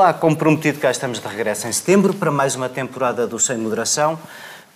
[0.00, 3.58] Olá, como prometido, cá estamos de regresso em setembro para mais uma temporada do Sem
[3.58, 4.18] Moderação,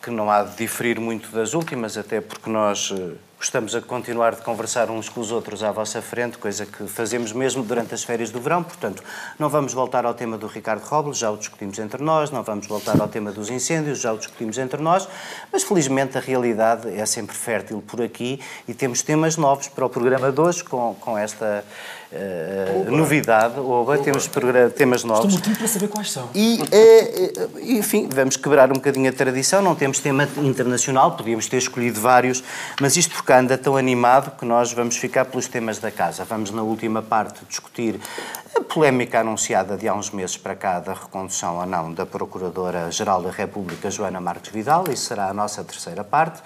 [0.02, 4.34] que não há de diferir muito das últimas, até porque nós eh, gostamos a continuar
[4.34, 8.04] de conversar uns com os outros à vossa frente, coisa que fazemos mesmo durante as
[8.04, 9.02] férias do verão, portanto,
[9.38, 12.66] não vamos voltar ao tema do Ricardo Robles, já o discutimos entre nós, não vamos
[12.66, 15.08] voltar ao tema dos incêndios, já o discutimos entre nós,
[15.50, 18.38] mas felizmente a realidade é sempre fértil por aqui
[18.68, 21.64] e temos temas novos para o programa de hoje, com, com esta
[22.14, 24.28] uh, novidade, Oba, temos
[24.76, 25.34] temas novos.
[25.34, 26.28] Estou muito para saber quais são.
[26.34, 31.58] E, uh, enfim, vamos quebrar um bocadinho a tradição, não temos tema internacional, podíamos ter
[31.58, 32.42] escolhido vários,
[32.80, 36.24] mas isto porque anda tão animado que nós vamos ficar pelos temas da casa.
[36.24, 38.00] Vamos, na última parte, discutir
[38.56, 43.22] a polémica anunciada de há uns meses para cá da recondução ou não da Procuradora-Geral
[43.22, 46.40] da República, Joana Marques Vidal, isso será a nossa terceira parte.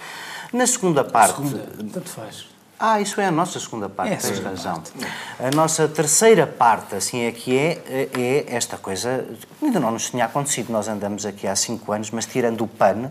[0.52, 1.36] Na segunda parte.
[1.36, 2.57] Segunda, tanto faz.
[2.80, 4.74] Ah, isso é a nossa segunda parte, é tens razão.
[4.74, 4.92] Parte.
[5.40, 9.26] A nossa terceira parte, assim é que é, é esta coisa,
[9.60, 13.10] ainda não nos tinha acontecido, nós andamos aqui há cinco anos, mas tirando o PAN,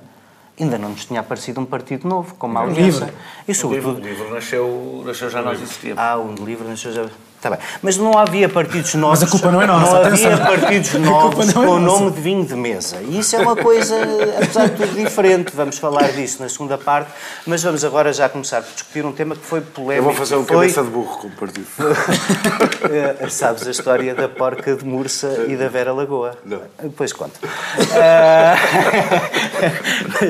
[0.59, 3.13] ainda não nos tinha aparecido um partido novo, como a Aliança.
[3.47, 3.99] E, sobretudo...
[3.99, 6.01] O livro nasceu, nasceu já nós existíamos.
[6.01, 7.05] Ah, o livro nasceu já...
[7.37, 7.59] Está bem.
[7.83, 9.19] Mas não havia partidos novos.
[9.19, 9.91] Mas a culpa não é nossa.
[9.91, 12.97] Não havia partidos novos é com o nome de vinho de mesa.
[13.07, 13.95] E isso é uma coisa,
[14.41, 15.51] apesar de tudo, diferente.
[15.55, 17.11] Vamos falar disso na segunda parte.
[17.45, 19.99] Mas vamos agora já começar a discutir um tema que foi polémico.
[19.99, 20.55] Eu vou fazer um foi...
[20.55, 21.67] cabeça de burro com o partido.
[22.89, 26.37] Eh, sabes a história da porca de Mursa e da Vera Lagoa?
[26.45, 26.61] Não.
[26.81, 27.37] Depois conto.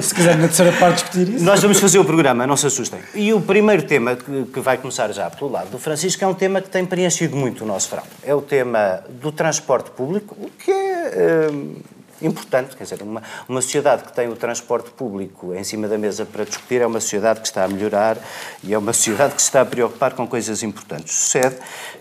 [0.01, 1.43] se quiser na terceira parte discutir isso.
[1.43, 2.99] Nós vamos fazer o programa, não se assustem.
[3.13, 6.33] E o primeiro tema que, que vai começar já pelo lado do Francisco é um
[6.33, 8.03] tema que tem preenchido muito o nosso verão.
[8.23, 11.75] É o tema do transporte público, o que é hum,
[12.19, 16.25] importante, quer dizer, uma, uma sociedade que tem o transporte público em cima da mesa
[16.25, 18.17] para discutir é uma sociedade que está a melhorar
[18.63, 21.13] e é uma sociedade que se está a preocupar com coisas importantes.
[21.13, 21.57] Sucede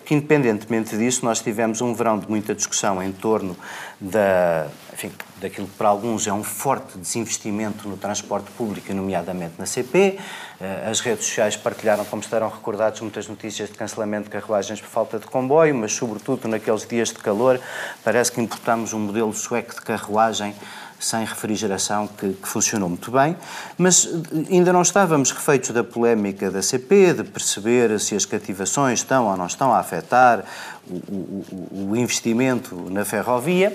[0.06, 3.54] que, independentemente disso, nós tivemos um verão de muita discussão em torno
[4.00, 9.66] da, enfim, daquilo que para alguns é um forte desinvestimento no transporte público, nomeadamente na
[9.66, 10.18] CP.
[10.60, 14.88] Eh, as redes sociais partilharam, como estarão recordados, muitas notícias de cancelamento de carruagens por
[14.88, 17.60] falta de comboio, mas, sobretudo, naqueles dias de calor,
[18.02, 20.54] parece que importamos um modelo sueco de carruagem
[20.98, 23.36] sem refrigeração que, que, funcionou muito bem,
[23.76, 24.08] mas
[24.50, 29.36] ainda não estávamos refeitos da polémica da CP, de perceber se as cativações estão ou
[29.36, 30.44] não estão a afetar
[30.88, 33.74] o, o, o investimento na ferrovia.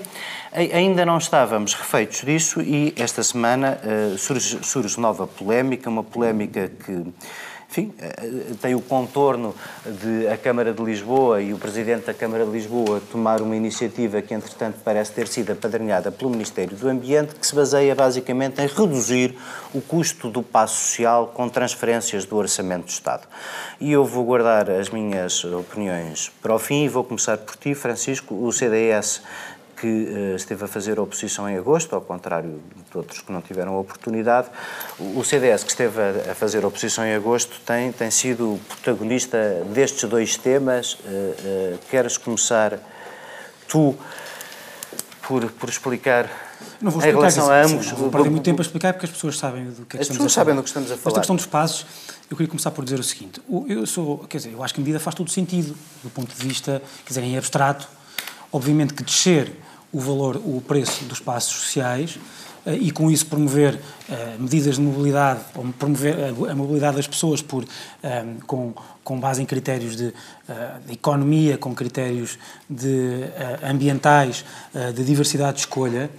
[0.52, 6.70] Ainda não estávamos refeitos disso e esta semana uh, surge, surge nova polémica, uma polémica
[6.84, 7.06] que
[7.72, 9.54] enfim, eh, tem o contorno
[9.86, 14.20] de a Câmara de Lisboa e o Presidente da Câmara de Lisboa tomar uma iniciativa
[14.20, 18.66] que, entretanto, parece ter sido apadrinhada pelo Ministério do Ambiente, que se baseia basicamente em
[18.66, 19.34] reduzir
[19.72, 23.26] o custo do passo social com transferências do Orçamento do Estado.
[23.80, 27.74] E eu vou guardar as minhas opiniões para o fim e vou começar por ti,
[27.74, 28.34] Francisco.
[28.34, 29.22] O CDS
[29.82, 33.74] que uh, esteve a fazer oposição em agosto, ao contrário de outros que não tiveram
[33.74, 34.46] a oportunidade.
[35.16, 39.36] O CDS, que esteve a, a fazer oposição em agosto, tem, tem sido protagonista
[39.74, 40.94] destes dois temas.
[40.94, 42.78] Uh, queres começar
[43.66, 43.96] tu
[45.26, 46.30] por, por explicar
[46.80, 47.90] não vou explicar em relação a ambos.
[47.90, 50.02] Não vou perder muito tempo a explicar porque as pessoas sabem do que é que
[50.02, 50.14] as estamos a falar.
[50.14, 51.10] As pessoas sabem do que estamos a falar.
[51.10, 51.86] Esta questão dos passos,
[52.30, 53.42] eu queria começar por dizer o seguinte.
[53.68, 56.46] Eu sou, quer dizer, eu acho que a medida faz todo sentido do ponto de
[56.46, 57.88] vista, quer dizer, em abstrato.
[58.52, 59.52] Obviamente que descer
[59.92, 62.18] o valor, o preço dos passos sociais
[62.64, 67.06] eh, e com isso promover uh, medidas de mobilidade, ou promover a, a mobilidade das
[67.06, 67.66] pessoas por, um,
[68.02, 68.72] eh, com,
[69.02, 70.14] com base em critérios de, uh,
[70.86, 72.38] de economia, com critérios
[72.70, 74.44] de, uh, ambientais,
[74.94, 76.10] de diversidade de escolha,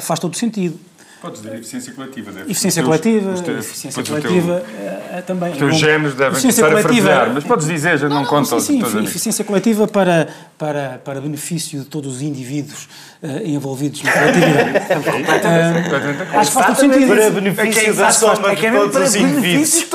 [0.00, 0.78] faz todo sentido.
[1.20, 2.30] Podes dizer eficiência coletiva.
[2.30, 2.50] Deve.
[2.50, 4.62] Eficiência coletiva, teus, eficiência coletiva
[5.10, 5.52] teu, também.
[5.52, 8.60] Os teus genes devem eficiência coletiva, mas podes dizer, já não, não conto.
[8.60, 12.88] Sim, sim, eficiência coletiva para, para, para benefício de todos os indivíduos
[13.20, 14.70] uh, envolvidos na coletividade.
[16.34, 17.08] uh, acho que faz todo sentido.
[17.08, 19.86] Para benefício da soma de todos os indivíduos.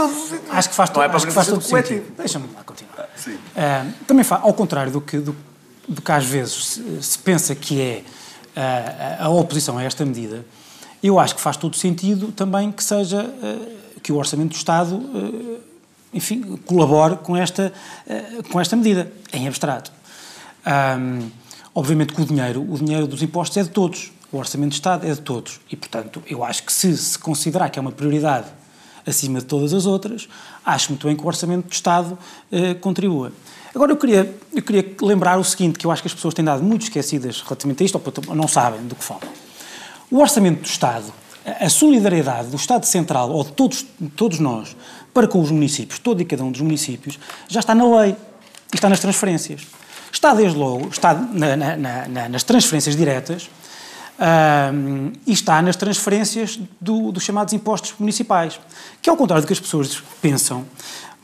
[0.49, 2.03] Acho que faz, não é acho que faz todo sentido.
[2.17, 3.07] Deixa-me lá continuar.
[3.27, 5.33] Uh, também faz, ao contrário do que, do,
[5.87, 8.03] do que às vezes se, se pensa que é
[9.19, 10.45] a oposição a esta medida,
[11.03, 13.29] eu acho que faz todo sentido também que seja,
[14.01, 15.01] que o Orçamento do Estado,
[16.13, 17.73] enfim, colabore com esta,
[18.49, 19.91] com esta medida, em abstrato.
[20.65, 21.29] Um,
[21.75, 25.05] obviamente que o dinheiro, o dinheiro dos impostos é de todos, o orçamento de Estado
[25.05, 28.47] é de todos e, portanto, eu acho que se se considerar que é uma prioridade
[29.05, 30.27] acima de todas as outras,
[30.65, 32.17] acho muito bem que o orçamento de Estado
[32.51, 33.33] eh, contribua.
[33.75, 36.45] Agora, eu queria, eu queria lembrar o seguinte, que eu acho que as pessoas têm
[36.45, 39.27] dado muito esquecidas relativamente a isto, ou não sabem do que falam.
[40.11, 41.11] O orçamento do Estado,
[41.45, 43.85] a solidariedade do Estado Central, ou de todos,
[44.15, 44.75] todos nós,
[45.13, 48.15] para com os municípios, todo e cada um dos municípios, já está na lei
[48.71, 49.61] e está nas transferências.
[50.11, 53.49] está desde logo está na, na, na, nas transferências diretas
[54.19, 58.59] um, e está nas transferências do, dos chamados impostos municipais,
[59.01, 60.65] que ao contrário do que as pessoas pensam,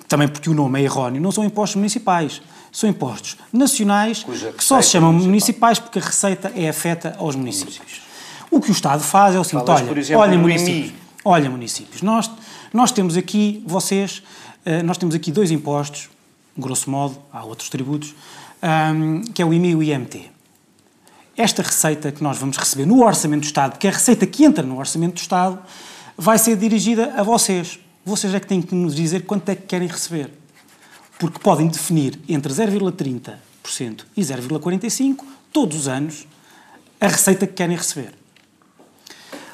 [0.08, 2.42] também porque o nome é erróneo, não são impostos municipais,
[2.72, 4.26] são impostos nacionais
[4.58, 5.30] que só se chamam municipal.
[5.30, 8.09] municipais porque a receita é afeta aos municípios.
[8.52, 10.94] O que o Estado faz é o seguinte, Falas, olha, exemplo, olha municípios,
[11.24, 12.30] olha municípios, nós,
[12.74, 14.24] nós temos aqui, vocês,
[14.66, 16.10] uh, nós temos aqui dois impostos,
[16.58, 18.16] grosso modo, há outros tributos,
[18.64, 20.32] um, que é o IMI e o IMT
[21.40, 24.44] esta receita que nós vamos receber no Orçamento do Estado, que é a receita que
[24.44, 25.58] entra no Orçamento do Estado,
[26.18, 27.80] vai ser dirigida a vocês.
[28.04, 30.30] Vocês é que têm que nos dizer quanto é que querem receber.
[31.18, 35.20] Porque podem definir entre 0,30% e 0,45%
[35.54, 36.28] todos os anos
[37.00, 38.19] a receita que querem receber.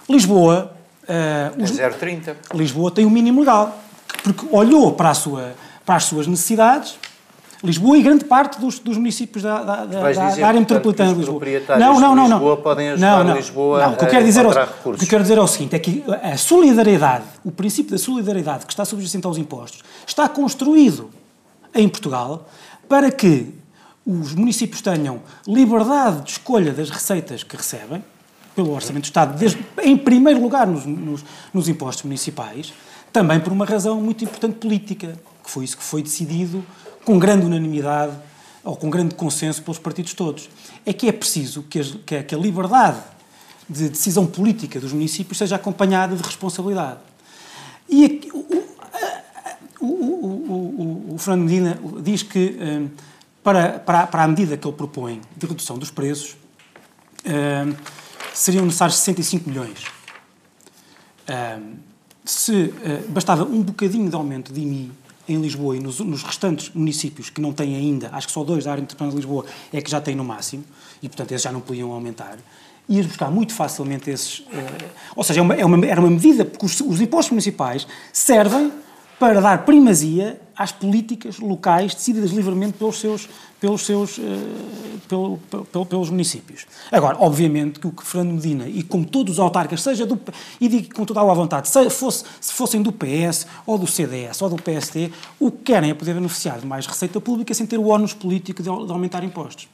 [0.09, 0.71] Lisboa.
[1.03, 2.35] Uh, os, é 0,30.
[2.53, 3.79] Lisboa tem o mínimo legal,
[4.23, 5.53] porque olhou para, a sua,
[5.85, 6.97] para as suas necessidades
[7.65, 11.19] Lisboa e grande parte dos, dos municípios da, da, da, dizer, da área metropolitana de
[11.19, 11.41] Lisboa.
[11.79, 12.37] Não, não, não, não.
[12.37, 13.35] Lisboa podem ajudar não, não.
[13.35, 15.47] Lisboa não, o que eu quero dizer é, o que eu quero dizer é o
[15.47, 20.29] seguinte, é que a solidariedade, o princípio da solidariedade que está subjacente aos impostos, está
[20.29, 21.09] construído
[21.73, 22.47] em Portugal
[22.87, 23.53] para que
[24.05, 28.03] os municípios tenham liberdade de escolha das receitas que recebem,
[28.55, 31.23] pelo Orçamento do Estado, desde, em primeiro lugar nos, nos,
[31.53, 32.73] nos impostos municipais,
[33.11, 36.65] também por uma razão muito importante política, que foi isso que foi decidido
[37.03, 38.13] com grande unanimidade
[38.63, 40.49] ou com grande consenso pelos partidos todos.
[40.85, 42.97] É que é preciso que a, que a liberdade
[43.69, 46.99] de decisão política dos municípios seja acompanhada de responsabilidade.
[47.89, 52.89] E o, o, o, o, Fernando Medina diz que hum,
[53.43, 56.35] para, para, para a medida que ele propõe de redução dos preços
[57.25, 57.75] hum,
[58.39, 59.79] seriam necessários 65 milhões.
[62.23, 62.73] Se
[63.09, 64.91] bastava um bocadinho de aumento de IMI
[65.27, 68.71] em Lisboa e nos, restantes municípios que não têm ainda, acho que só dois da
[68.71, 70.63] área metropolitana de Lisboa é que já têm no máximo,
[71.01, 72.37] e portanto esses já não podiam aumentar,
[72.87, 74.39] ias buscar muito facilmente esses.
[74.39, 74.45] Uh,
[75.15, 78.71] ou seja, é uma, é uma, era uma medida, porque os impostos municipais servem
[79.19, 83.27] para dar primazia às políticas locais decididas livremente pelos seus,
[83.59, 84.21] pelos, seus, uh,
[85.07, 85.37] pelo,
[85.71, 86.65] pelo, pelos municípios.
[86.91, 90.19] Agora, obviamente que o que Fernando Medina, e como todos os autarcas, seja do,
[90.59, 94.41] e digo com toda a vontade, se, fosse, se fossem do PS, ou do CDS,
[94.41, 97.77] ou do PST, o que querem é poder beneficiar de mais receita pública sem ter
[97.77, 99.67] o ónus político de, de aumentar impostos.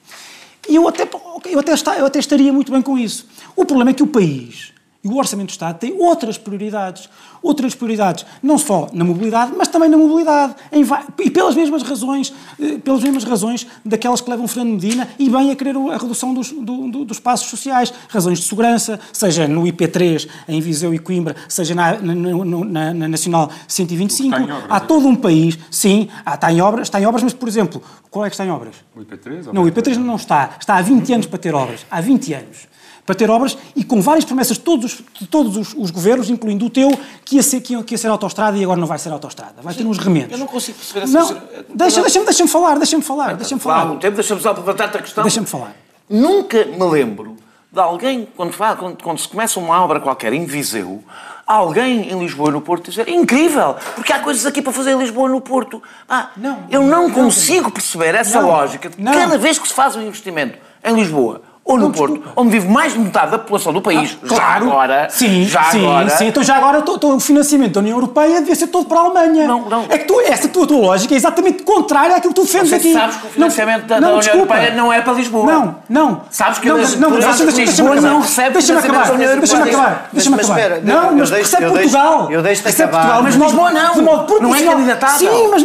[0.68, 1.08] E eu até,
[1.46, 3.28] eu, até está, eu até estaria muito bem com isso.
[3.56, 7.09] O problema é que o país e o Orçamento do Estado tem outras prioridades.
[7.42, 10.56] Outras prioridades, não só na mobilidade, mas também na mobilidade.
[10.71, 10.86] Em,
[11.25, 15.50] e pelas mesmas razões, eh, pelas mesmas razões daquelas que levam Fernando Medina e bem
[15.50, 17.92] a querer a redução dos, do, do, dos passos sociais.
[18.09, 23.07] Razões de segurança, seja no IP3, em Viseu e Coimbra, seja na, na, na, na
[23.07, 24.36] Nacional 125.
[24.36, 27.50] Obras, há todo um país, sim, há, está em obras, está em obras, mas, por
[27.50, 27.81] exemplo,
[28.12, 28.75] qual é que está em obras?
[28.95, 29.51] O IP3?
[29.51, 30.57] Não, o IP3 não está.
[30.59, 31.88] Está há 20 anos para ter obras.
[31.89, 32.71] Há 20 anos
[33.12, 36.66] para ter obras e com várias promessas de todos, de todos os, os, governos, incluindo
[36.66, 38.98] o teu, que ia, ser, que, ia, que ia ser autostrada e agora não vai
[38.98, 39.56] ser autostrada.
[39.62, 40.31] Vai ter uns remendos.
[40.31, 41.19] Eu não consigo perceber essa...
[41.19, 41.42] Não,
[41.75, 43.81] deixa-me deixa deixa falar, deixa-me falar, deixa-me falar.
[43.81, 45.24] Há um tempo, deixa-me só levantar-te a questão.
[45.24, 45.75] Deixa-me falar.
[46.10, 47.36] Nunca me lembro
[47.69, 51.04] de alguém, quando, fala, quando, quando se começa uma obra qualquer em Viseu,
[51.46, 54.98] alguém em Lisboa e no Porto dizer incrível, porque há coisas aqui para fazer em
[54.98, 55.84] Lisboa e no Porto.
[56.08, 59.74] Ah, não, eu não, não consigo não, perceber essa lógica de cada vez que se
[59.74, 63.72] faz um investimento em Lisboa ou no Porto, onde vive mais de metade da população
[63.72, 64.65] do país, ah, claro.
[64.65, 66.10] já agora, sim, já sim, agora...
[66.10, 69.00] sim, então já agora tô, tô, o financiamento da União Europeia devia ser todo para
[69.00, 69.48] a Alemanha.
[69.48, 69.86] Não, não.
[69.88, 72.91] É que tu, essa tua, tua lógica é exatamente contrária àquilo que tu defendes aqui.
[72.94, 74.56] sabes que o financiamento não, da, da União desculpa.
[74.56, 75.51] Europeia não é para Lisboa.
[75.51, 76.22] Não, não.
[76.32, 79.30] Sabes que não, não, não, deixa, deixa, Lisboa deixa não recebe deixa financiamento da União
[79.30, 79.41] Europeia.
[79.41, 80.82] Deixa-me acabar, deixa-me acabar.
[80.82, 82.32] Não, mas recebe Portugal.
[82.32, 83.22] Eu deixo-te acabar.
[83.22, 83.96] Mas Lisboa não,
[84.41, 85.20] não é candidatável.
[85.20, 85.62] Sim, mas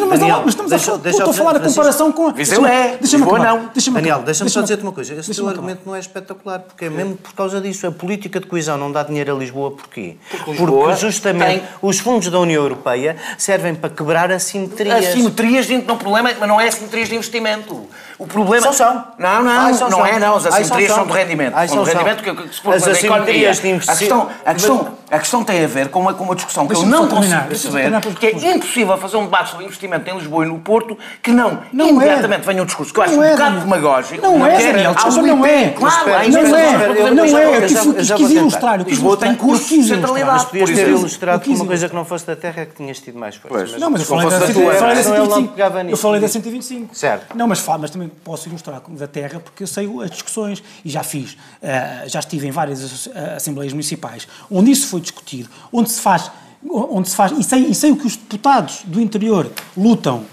[0.49, 2.33] estamos a falar a comparação com...
[2.33, 3.71] Viseu é, Lisboa não.
[3.93, 5.15] Daniel, deixa-me só dizer-te uma coisa.
[5.15, 7.87] Esse teu argumento não é espetacular porque é mesmo por causa disso.
[7.87, 10.17] A política de coesão não dá dinheiro a Lisboa porquê?
[10.29, 11.69] Porque, Lisboa porque justamente tem...
[11.81, 15.07] os fundos da União Europeia servem para quebrar assimetrias.
[15.07, 17.89] Assimetrias dentro do problema, mas não é assimetrias de investimento.
[18.19, 18.63] O problema...
[18.63, 19.05] São, são.
[19.19, 20.07] Não, não, Ai, são, não são.
[20.07, 20.37] é não.
[20.37, 21.55] As assimetrias são, são, de rendimento.
[21.55, 23.91] Ai, são, de rendimento que, se for As assimetrias de investimento...
[23.91, 26.75] A questão, a, questão, a questão tem a ver com uma, com uma discussão que
[26.75, 30.49] eu não consigo perceber, que é impossível fazer um debate sobre investimento em Lisboa e
[30.49, 32.45] no Porto que não, não imediatamente é.
[32.45, 34.23] venha um discurso que eu acho um bocado demagógico.
[34.23, 35.69] Não é, Daniel, não é.
[35.71, 37.15] Claro, não é.
[37.15, 37.57] Não é.
[37.57, 38.81] Eu quis ilustrar.
[38.83, 40.33] Lisboa tem curso de centralidade.
[40.33, 42.99] Mas podias ter ilustrado com uma coisa que não fosse da terra é que tinhas
[42.99, 43.79] tido mais força.
[43.79, 45.55] Não, mas eu falei da 125.
[45.91, 46.95] Eu falei da 125.
[46.95, 47.37] Certo.
[47.37, 51.33] Não, mas também posso ilustrar da terra porque eu sei as discussões e já fiz,
[51.33, 56.31] uh, já estive em várias assembleias municipais onde isso foi discutido, onde se faz,
[56.69, 60.25] onde se faz e sei, e sei o que os deputados do interior lutam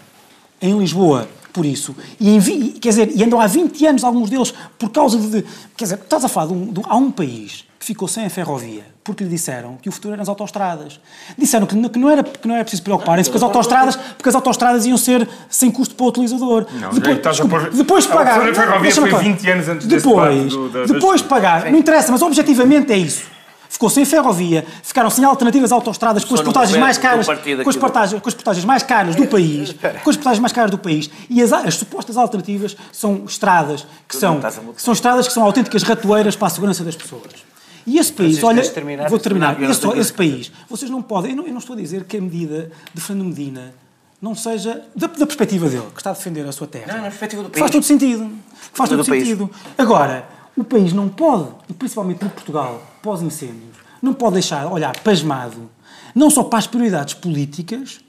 [0.62, 1.96] em Lisboa por isso.
[2.20, 5.44] E, em, quer dizer, e andam há 20 anos, alguns deles, por causa de.
[5.78, 8.30] Quer dizer, estás a falar de um, de, há um país que ficou sem a
[8.30, 11.00] ferrovia porque lhe disseram que o futuro eram as autoestradas.
[11.38, 14.36] Disseram que, que, não, era, que não era preciso preocuparem-se porque as autoestradas, porque as
[14.36, 16.66] autoestradas iam ser sem custo para o utilizador.
[16.72, 17.70] Não, depois, desculpa, pôr...
[17.72, 18.50] depois pagar.
[18.50, 21.70] A ferrovia foi 20 anos antes depois, do, da, depois pagar.
[21.70, 23.34] Não interessa, mas objetivamente é isso
[23.74, 28.22] ficou sem ferrovia, ficaram sem alternativas autoestradas com as portagens mais caras, com as portagens,
[28.22, 29.74] com as portagens mais caras do país,
[30.04, 34.16] com as portagens mais caras do país, e as, as supostas alternativas são estradas que
[34.16, 34.40] são,
[34.78, 37.53] são estradas que são autênticas ratoeiras para a segurança das pessoas.
[37.86, 41.46] E esse país, olha, terminar, vou terminar, esse, esse, país, vocês não podem, eu não,
[41.46, 43.74] eu não, estou a dizer que a medida de Fernando Medina
[44.22, 46.94] não seja, da, da, perspectiva dele, que está a defender a sua terra.
[46.94, 47.60] Não, na perspectiva do país.
[47.60, 48.32] Faz todo sentido.
[48.72, 49.52] Faz todo sentido.
[49.78, 50.26] Agora,
[50.56, 55.70] o país não pode, e principalmente no Portugal, pós-incêndios, não pode deixar olhar pasmado,
[56.16, 58.00] não só para as prioridades políticas,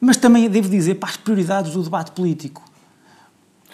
[0.00, 2.62] mas também, devo dizer, para as prioridades do debate político.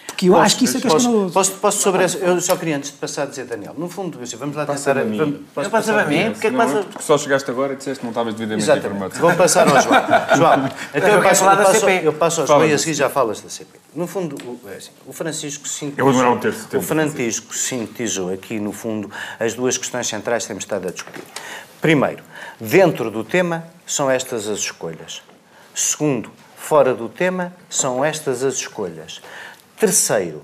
[0.07, 1.33] Porque eu posso, acho que isso é que é escandaloso.
[1.33, 4.19] Posso, posso sobre essa, eu só queria antes de passar a dizer, Daniel, no fundo,
[4.37, 5.01] vamos lá passa tentar...
[5.01, 5.17] A mim.
[5.17, 6.31] Vamos, posso passar a mim?
[6.31, 6.83] Porque, é que passa...
[6.83, 8.95] porque só chegaste agora e disseste que não estavas devidamente Exatamente.
[8.95, 9.19] informado.
[9.19, 10.01] Vou passar ao João.
[10.37, 13.09] João, então eu, eu passo, eu passo, eu passo ao João e a seguir já
[13.09, 13.79] falas da CP.
[13.95, 14.35] No fundo,
[14.67, 19.09] é assim, o Francisco sintetizou, eu vou um terço, o Francisco sintetizou aqui, no fundo,
[19.39, 21.23] as duas questões centrais que temos estado a discutir.
[21.81, 22.23] Primeiro,
[22.59, 25.21] dentro do tema são estas as escolhas.
[25.75, 29.21] Segundo, fora do tema são estas as escolhas.
[29.79, 30.41] Terceiro,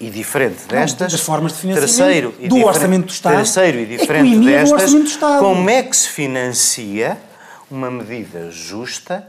[0.00, 3.86] e diferente destas, das formas de financiamento, terceiro e do orçamento do Estado, terceiro e
[3.86, 4.92] diferente destas,
[5.38, 7.18] como é que se financia
[7.70, 9.26] uma medida justa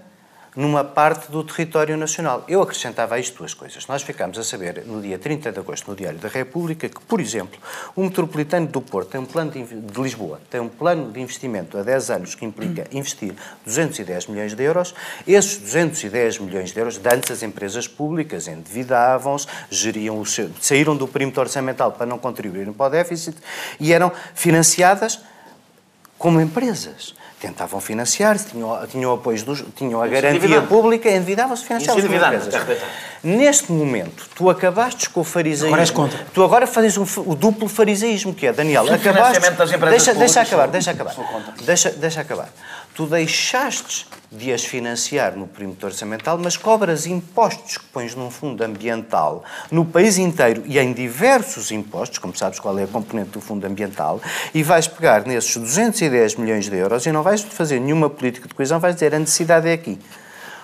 [0.56, 2.44] numa parte do território nacional.
[2.48, 3.88] Eu acrescentava a isto duas coisas.
[3.88, 7.22] Nós ficámos a saber, no dia 30 de agosto, no Diário da República, que, por
[7.22, 7.60] exemplo,
[7.96, 11.78] o metropolitano do Porto tem um plano de, de Lisboa, tem um plano de investimento
[11.78, 13.34] a 10 anos que implica investir
[13.66, 14.94] 210 milhões de euros.
[15.26, 21.08] Esses 210 milhões de euros, antes as empresas públicas endividavam-se, geriam o seu, saíram do
[21.08, 23.38] perímetro orçamental para não contribuírem para o déficit
[23.80, 25.22] e eram financiadas
[26.18, 32.06] como empresas tentavam financiar-se, tinham, tinham apoios dos, tinham a garantia pública, endividavam-se, financiavam as
[32.06, 32.54] empresas.
[33.24, 35.68] Neste momento, tu acabaste com o fariseísmo.
[35.68, 36.26] Agora és contra.
[36.34, 39.40] Tu agora fazes um, o duplo fariseísmo, que é, Daniel, acabaste...
[39.40, 41.16] Das empresas deixa, deixa acabar, deixa acabar.
[41.64, 42.50] Deixa, deixa acabar.
[42.94, 48.64] Tu deixaste de as financiar no perímetro orçamental, mas cobras impostos que pões num fundo
[48.64, 53.42] ambiental no país inteiro e em diversos impostos, como sabes qual é a componente do
[53.42, 54.22] fundo ambiental,
[54.54, 58.54] e vais pegar nesses 210 milhões de euros e não vais fazer nenhuma política de
[58.54, 60.00] coesão, vais dizer a necessidade é aqui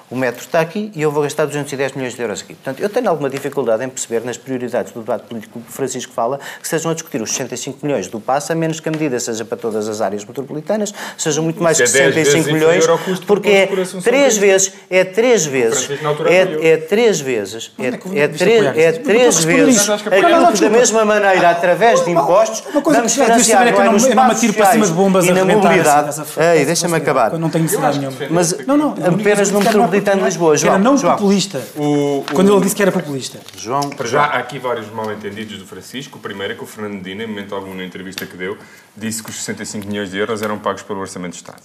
[0.09, 2.53] o metro está aqui e eu vou gastar 210 milhões de euros aqui.
[2.53, 6.13] Portanto, eu tenho alguma dificuldade em perceber nas prioridades do debate político que o Francisco
[6.13, 9.19] fala que estejam a discutir os 65 milhões do passo, a menos que a medida
[9.19, 12.85] seja para todas as áreas metropolitanas, seja muito mais que 65 milhões,
[13.25, 13.69] porque é
[14.01, 15.89] três vezes, é três vezes,
[16.25, 21.49] é, é três vezes, é, é, três, é três vezes aquilo que da mesma maneira,
[21.49, 24.89] através de impostos, vamos financiar não é nos espaços sociais
[25.27, 26.21] e na mobilidade.
[26.55, 27.37] Ei, deixa-me acabar.
[27.37, 28.17] Não tenho necessidade nenhuma.
[28.29, 30.57] Mas apenas no metropolitano de Lisboa.
[30.57, 31.15] João, era não João.
[31.15, 31.61] populista.
[31.75, 33.39] O, o, quando ele disse que era populista.
[33.57, 33.89] João.
[33.89, 36.17] Para já, há aqui vários mal-entendidos do Francisco.
[36.17, 38.57] O primeiro é que o Fernando Medina, em momento algum na entrevista que deu,
[38.95, 41.61] disse que os 65 milhões de euros eram pagos pelo Orçamento de Estado.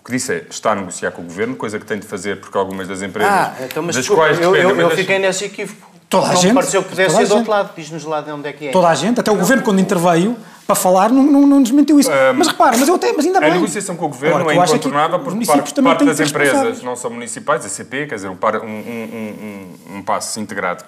[0.00, 2.40] O que disse é, está a negociar com o Governo, coisa que tem de fazer
[2.40, 5.44] porque algumas das empresas ah, então, mas das desculpa, quais eu, eu, eu fiquei nesse
[5.44, 5.88] equívoco.
[6.08, 6.54] Toda a não gente.
[6.54, 7.70] pareceu que pudesse ser do outro lado.
[7.76, 8.70] Diz-nos lá de onde é que é.
[8.70, 10.36] Toda a gente, até o Governo, quando interveio,
[10.68, 12.10] para falar, não, não, não desmentiu isso.
[12.10, 13.52] Um, mas repara, mas, eu até, mas ainda bem.
[13.52, 17.08] A negociação com o Governo Agora, é incontornável porque parte, parte das empresas, não só
[17.08, 20.84] municipais, a CP, quer dizer, um, um, um, um passo integrado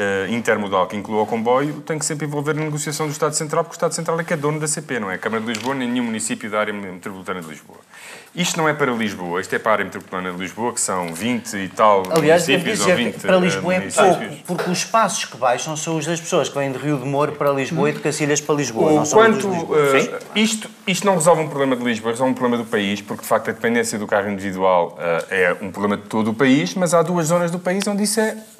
[0.00, 3.64] uh, intermodal que inclua o comboio tem que sempre envolver a negociação do Estado Central,
[3.64, 5.14] porque o Estado Central é que é dono da CP, não é?
[5.14, 7.78] A Câmara de Lisboa, nem nenhum município da área metropolitana de Lisboa.
[8.34, 11.12] Isto não é para Lisboa, isto é para a área metropolitana de Lisboa, que são
[11.12, 15.24] 20 e tal Aliás, municípios dizer ou 20 para Lisboa é pouco, porque os passos
[15.24, 17.92] que baixam são os das pessoas que vêm de Rio de Moro para Lisboa e
[17.92, 19.74] de Cacilhas para Lisboa, o, não são quanto, uh,
[20.34, 23.28] isto, isto não resolve um problema de Lisboa, resolve um problema do país, porque de
[23.28, 26.94] facto a dependência do carro individual uh, é um problema de todo o país, mas
[26.94, 28.59] há duas zonas do país onde isso é eh,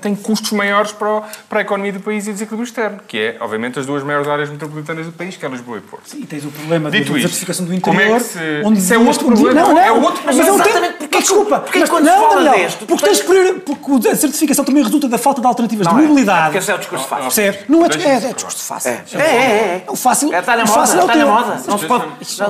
[0.00, 3.18] tem custos maiores para, o, para a economia do país e o desequilíbrio externo, que
[3.18, 6.08] é, obviamente, as duas maiores áreas metropolitanas do país, que é Lisboa e Porto.
[6.08, 8.62] Sim, e tens o problema Dito da desertificação do interior, como é que se...
[8.64, 9.60] onde isso é outro problema.
[9.60, 10.48] Não, não, é outro problema.
[10.48, 14.08] Mas, mas exatamente porque, desculpa, porque mas, quando não, fala não, deste, porque, tens, porque
[14.08, 16.38] a certificação também resulta da falta de alternativas não de mobilidade.
[16.38, 17.24] É, porque esse é o discurso fácil.
[17.24, 17.58] Percebe?
[17.68, 18.90] Não é, é, é discurso fácil.
[18.90, 19.84] É, é, é.
[19.88, 21.62] O fácil é, está na moda, está na moda.
[21.66, 22.04] Não se pode...
[22.20, 22.48] Está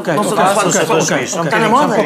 [1.59, 1.97] na moda.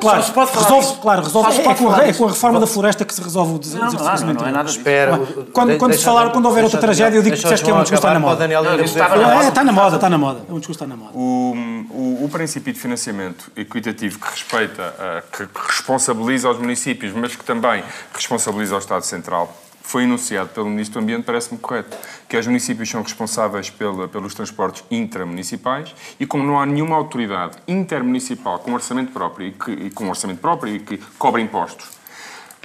[0.00, 0.24] Claro,
[0.54, 1.60] resolve, claro, resolve.
[1.60, 4.34] É com a reforma da floresta que se resolve o desertificação.
[4.34, 4.68] Não é nada.
[4.68, 5.20] Espera,
[5.52, 7.82] quando, quando se falar, quando houver outra tragédia, eu digo que disseste que é um
[7.82, 8.44] discurso está na moda.
[8.44, 10.40] É, está na moda, está na moda.
[10.48, 11.12] É um discurso está na moda.
[11.14, 14.94] O princípio de financiamento equitativo que respeita,
[15.32, 21.00] que responsabiliza os municípios, mas que também responsabiliza o Estado Central, foi enunciado pelo Ministro
[21.00, 21.96] do Ambiente parece-me correto,
[22.28, 27.56] que os municípios são responsáveis pela, pelos transportes intramunicipais e como não há nenhuma autoridade
[27.68, 31.88] intermunicipal com orçamento próprio e, que, e com orçamento próprio e que cobra impostos,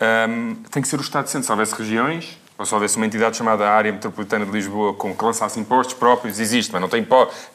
[0.02, 1.46] um, tem que ser o Estado Centro.
[1.46, 5.24] Se houvesse regiões, ou se houvesse uma entidade chamada Área Metropolitana de Lisboa com que
[5.24, 7.06] lançasse impostos próprios, existe, mas não tem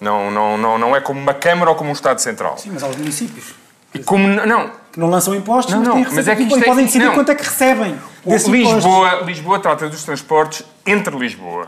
[0.00, 2.56] não, não, não, não é como uma Câmara ou como um Estado Central.
[2.56, 3.52] Sim, mas há os municípios.
[3.92, 6.86] E como, não, que não lançam impostos, não, mas, não, mas é que e podem
[6.86, 7.14] decidir não.
[7.14, 7.94] quanto é que recebem.
[8.24, 11.66] Lisboa, Lisboa trata dos transportes entre Lisboa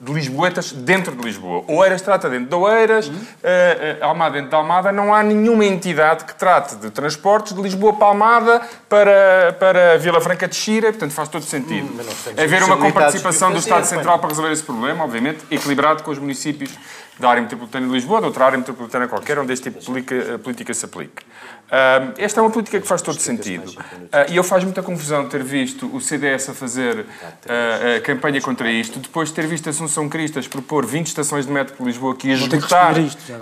[0.00, 1.64] de Lisboetas dentro de Lisboa.
[1.68, 3.14] Oeiras trata dentro de Oeiras, uhum.
[3.14, 4.92] uh, uh, Almada dentro de Almada.
[4.92, 10.20] Não há nenhuma entidade que trate de transportes de Lisboa para Almada para, para Vila
[10.20, 11.86] Franca de Xira, portanto faz todo sentido.
[11.86, 16.18] Hum, Haver uma comparticipação do Estado Central para resolver esse problema, obviamente, equilibrado com os
[16.18, 16.72] municípios
[17.18, 20.38] da área metropolitana de Lisboa, de outra área metropolitana qualquer, onde este tipo de política,
[20.38, 21.24] política se aplique.
[21.74, 23.68] Uh, esta é uma política que faz todo sentido.
[23.68, 28.70] Uh, e eu faz muita confusão ter visto o CDS a fazer uh, campanha contra
[28.70, 32.14] isto, depois de ter visto a Assunção Cristas propor 20 estações de metro por Lisboa
[32.14, 32.94] que ia esgotar,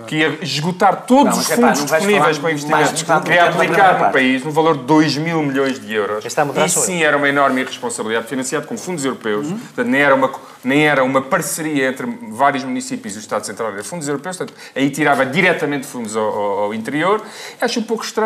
[0.07, 3.99] que ia esgotar todos não, os fundos é, pá, disponíveis para investimentos que ia aplicar
[3.99, 6.25] no país, no valor de 2 mil milhões de euros.
[6.25, 9.59] E sim, era uma enorme irresponsabilidade, financiado com fundos europeus, uhum.
[9.59, 10.27] portanto, nem era uma
[10.63, 14.57] nem era uma parceria entre vários municípios e o Estado Central, era fundos europeus, portanto,
[14.73, 17.21] aí tirava diretamente fundos ao, ao, ao interior.
[17.59, 18.22] Acho um pouco estranho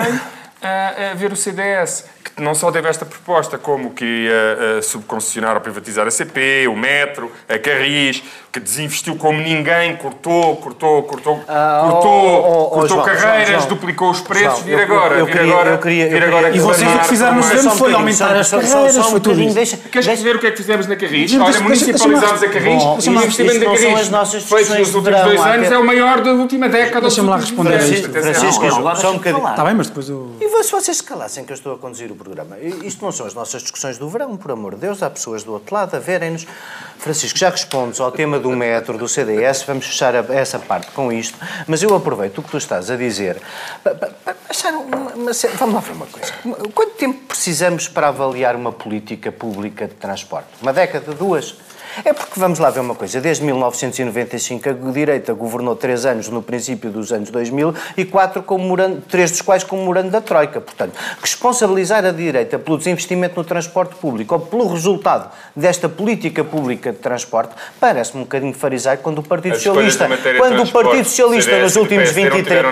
[0.62, 2.06] a, a ver o CDS
[2.38, 7.32] não só teve esta proposta, como que ia subconcessionar ou privatizar a CP, o metro,
[7.48, 13.06] a Carris, que desinvestiu como ninguém, cortou, cortou, cortou, ah, cortou, oh, oh, cortou João,
[13.06, 13.70] carreiras, João, João.
[13.70, 16.56] duplicou os preços, vir agora, eu, eu, vir agora, eu queria, vir agora.
[16.56, 19.56] E vocês o que fizeram no governo foi aumentar as carreiras, foi tudo isso.
[19.56, 21.34] Deixa, Queres ver o que é que fizemos na Carris?
[21.34, 25.78] Olha, municipalizámos a Carris e o investimento na Carris, feito nos últimos dois anos, é
[25.78, 27.02] o maior da última década.
[27.02, 28.10] Deixa-me lá responder a isto.
[28.12, 29.48] Francisco, só um bocadinho.
[29.48, 30.36] Está bem, mas depois eu...
[30.42, 32.58] E se vocês se calassem que eu estou a conduzir o programa?
[32.60, 35.54] Isto não são as nossas discussões do verão, por amor de Deus, há pessoas do
[35.54, 36.46] outro lado a verem-nos.
[36.98, 41.38] Francisco, já respondes ao tema do metro, do CDS, vamos fechar essa parte com isto,
[41.68, 43.42] mas eu aproveito o que tu estás a dizer
[45.58, 46.34] Vamos lá ver uma coisa.
[46.74, 50.48] Quanto tempo precisamos para avaliar uma política pública de transporte?
[50.62, 51.14] Uma década?
[51.14, 51.56] Duas?
[52.04, 56.42] É porque, vamos lá ver uma coisa, desde 1995 a direita governou três anos no
[56.42, 60.62] princípio dos anos 2000 e quatro como morando, três dos quais como morando da Troika.
[60.62, 66.92] Portanto, responsabilizar a direita pelo desinvestimento no transporte público ou pelo resultado desta política pública
[66.92, 70.08] de transporte parece-me um bocadinho farisaico quando o Partido Socialista,
[70.38, 72.66] quando o Partido Socialista nos últimos 23,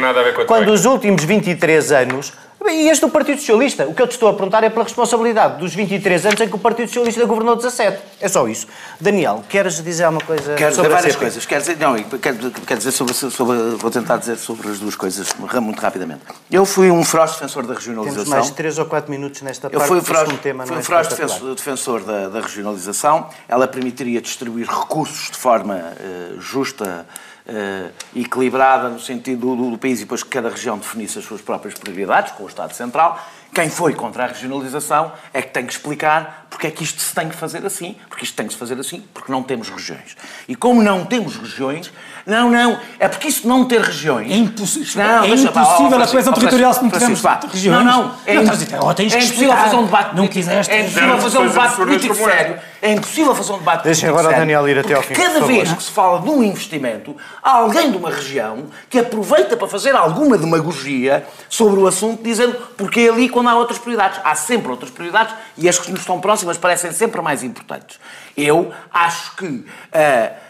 [0.47, 2.33] quando os últimos 23 anos
[2.67, 3.85] e este do Partido Socialista.
[3.87, 6.55] O que eu te estou a perguntar é pela responsabilidade dos 23 anos em que
[6.55, 8.01] o Partido Socialista governou 17.
[8.19, 8.67] É só isso.
[8.99, 11.45] Daniel, queres dizer alguma coisa quero sobre dizer várias coisas.
[11.45, 15.29] Quero dizer, não, quero, quero dizer sobre, sobre, Vou tentar dizer sobre as duas coisas
[15.61, 16.21] muito rapidamente.
[16.51, 18.23] Eu fui um feroz defensor da regionalização.
[18.23, 19.83] Temos mais de 3 ou 4 minutos nesta eu parte.
[19.83, 23.29] Eu fui um feroz, um tema fui um é feroz defensor, defensor da, da, regionalização.
[23.47, 27.05] Ela permitiria distribuir recursos de forma uh, justa
[27.47, 31.41] uh, equilibrada no sentido do, do, país e depois que cada região definisse as suas
[31.41, 33.19] próprias prioridades com o Estado Central.
[33.55, 37.15] Quem foi contra a regionalização é que tem que explicar porque é que isto se
[37.15, 40.15] tem que fazer assim, porque isto tem que se fazer assim, porque não temos regiões.
[40.47, 41.91] E como não temos regiões,
[42.25, 44.31] não, não, é porque isso não ter regiões...
[44.31, 47.85] É, impossível, não, é impossível a coesão territorial se não tivermos regiões.
[47.85, 50.15] Não, não, é, não, oh, tens é impossível fazer um debate...
[50.15, 50.73] Não quiseste...
[50.73, 52.59] É impossível fazer um debate político sério.
[52.81, 55.71] É impossível fazer um debate Deixem agora o Daniel ir até ao fim, cada vez
[55.73, 59.95] que se fala de um investimento, há alguém de uma região que aproveita para fazer
[59.95, 64.19] alguma demagogia sobre o assunto, dizendo porque é ali quando há outras prioridades.
[64.23, 67.99] Há sempre outras prioridades e as que nos estão próximas parecem sempre mais importantes.
[68.35, 70.45] Eu acho que uh,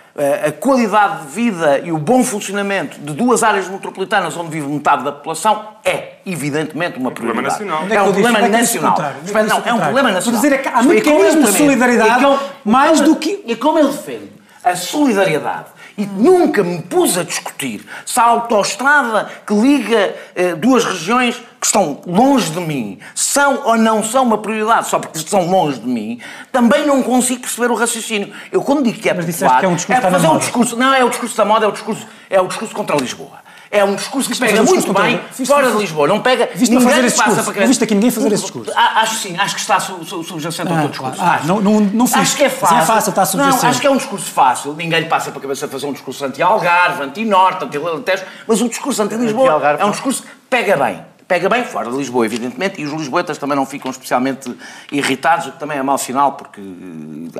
[0.48, 5.04] a qualidade de vida e o bom funcionamento de duas áreas metropolitanas onde vive metade
[5.04, 7.58] da população é, evidentemente, uma prioridade.
[7.58, 7.98] Problema nacional.
[7.98, 8.98] É um problema nacional.
[8.98, 10.42] Não, é um problema nacional.
[10.42, 13.44] dizer, é há mecanismos de solidariedade mais do que...
[13.46, 14.32] E como ele defende
[14.64, 20.84] a solidariedade e nunca me pus a discutir se a autoestrada que liga eh, duas
[20.84, 25.46] regiões que estão longe de mim são ou não são uma prioridade só porque estão
[25.48, 26.20] longe de mim,
[26.52, 28.32] também não consigo perceber o raciocínio.
[28.52, 30.78] Eu quando digo que é Mas popular, que é, um discurso é fazer um discurso...
[30.78, 33.45] Não, é o discurso da moda, é o discurso, é o discurso contra Lisboa.
[33.76, 36.08] É um discurso que pega muito bem fora de Lisboa.
[36.08, 36.50] Não pega.
[36.56, 37.54] Viste ninguém fazer esse discurso?
[37.54, 37.68] Para...
[37.68, 38.72] Viste aqui ninguém fazer esse discurso?
[38.76, 41.22] Acho sim, acho que está subjacente ao teu discurso.
[41.22, 42.18] Ah, não, não, não fiz.
[42.18, 42.78] Acho que é fácil.
[42.78, 43.64] é fácil, está subjacente.
[43.64, 44.74] Não, acho que é um discurso fácil.
[44.74, 49.02] Ninguém lhe passa para a cabeça fazer um discurso anti-Algarve, anti-Norte, anti-Alentejo, mas o discurso
[49.04, 51.04] anti-Lisboa é um discurso que pega bem.
[51.28, 54.56] Pega bem fora de Lisboa, evidentemente, e os lisboetas também não ficam especialmente
[54.92, 56.62] irritados, o que também é mau sinal, porque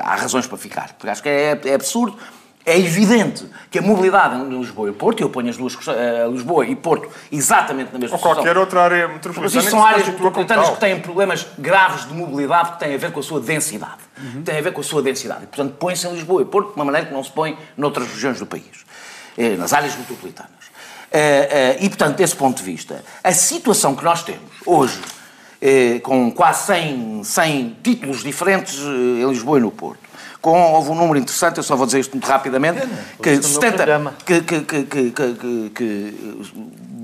[0.00, 0.92] há razões para ficar.
[0.94, 2.18] Porque acho que é, é absurdo
[2.68, 6.28] É evidente que a mobilidade em Lisboa e Porto, e eu ponho as duas, uh,
[6.32, 9.62] Lisboa e Porto exatamente na mesma Ou qualquer outra área metropolitana.
[9.62, 13.20] Mas são áreas metropolitanas que têm problemas graves de mobilidade que têm a ver com
[13.20, 13.98] a sua densidade.
[14.18, 14.42] Uhum.
[14.42, 15.44] Têm a ver com a sua densidade.
[15.44, 18.08] E, portanto, põe-se em Lisboa e Porto de uma maneira que não se põe noutras
[18.08, 18.84] regiões do país,
[19.38, 20.50] eh, nas áreas metropolitanas.
[21.12, 24.98] Eh, e, portanto, desse ponto de vista, a situação que nós temos hoje,
[26.02, 30.05] com quase 100, 100 títulos diferentes em Lisboa e no Porto,
[30.40, 32.80] com, houve um número interessante, eu só vou dizer isto muito rapidamente,
[33.22, 36.14] que, 70, que, que, que, que,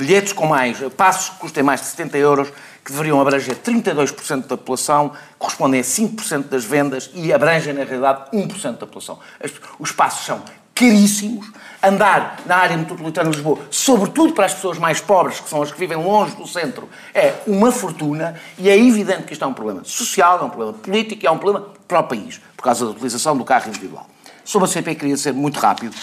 [0.02, 2.48] bilhetes com mais, passos que custem mais de 70 euros,
[2.84, 8.30] que deveriam abranger 32% da população, correspondem a 5% das vendas e abrangem, na realidade,
[8.32, 9.18] 1% da população.
[9.78, 10.42] Os passos são
[10.74, 11.50] caríssimos.
[11.84, 15.72] Andar na área metropolitana de Lisboa, sobretudo para as pessoas mais pobres, que são as
[15.72, 19.52] que vivem longe do centro, é uma fortuna e é evidente que isto é um
[19.52, 22.84] problema social, é um problema político e é um problema para o país por causa
[22.84, 24.06] da utilização do carro individual.
[24.44, 25.96] Sobre a CP queria ser muito rápido,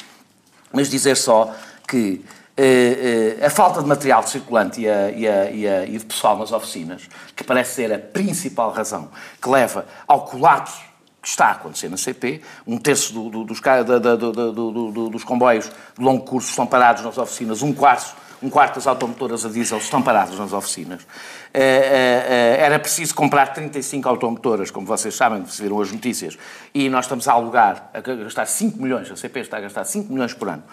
[0.73, 1.49] mas dizer só
[1.87, 2.25] que
[2.57, 6.03] eh, eh, a falta de material circulante e, a, e, a, e, a, e de
[6.05, 7.03] pessoal nas oficinas,
[7.33, 9.09] que parece ser a principal razão
[9.41, 10.88] que leva ao colapso
[11.21, 16.03] que está a acontecer na CP, um terço do, do, dos, do, dos comboios de
[16.03, 20.01] longo curso estão parados nas oficinas, um quarto um quarto das automotoras a diesel estão
[20.01, 21.05] paradas nas oficinas.
[21.53, 26.37] Eh, eh, eh, era preciso comprar 35 automotoras, como vocês sabem, viram as notícias,
[26.73, 30.11] e nós estamos a alugar, a gastar 5 milhões, a CP está a gastar 5
[30.11, 30.63] milhões por ano,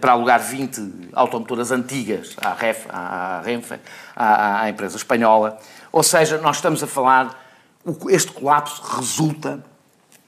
[0.00, 3.74] para alugar 20 automotoras antigas à, Ref, à Renfe,
[4.14, 5.58] à, à empresa espanhola.
[5.92, 7.45] Ou seja, nós estamos a falar,
[8.08, 9.64] este colapso resulta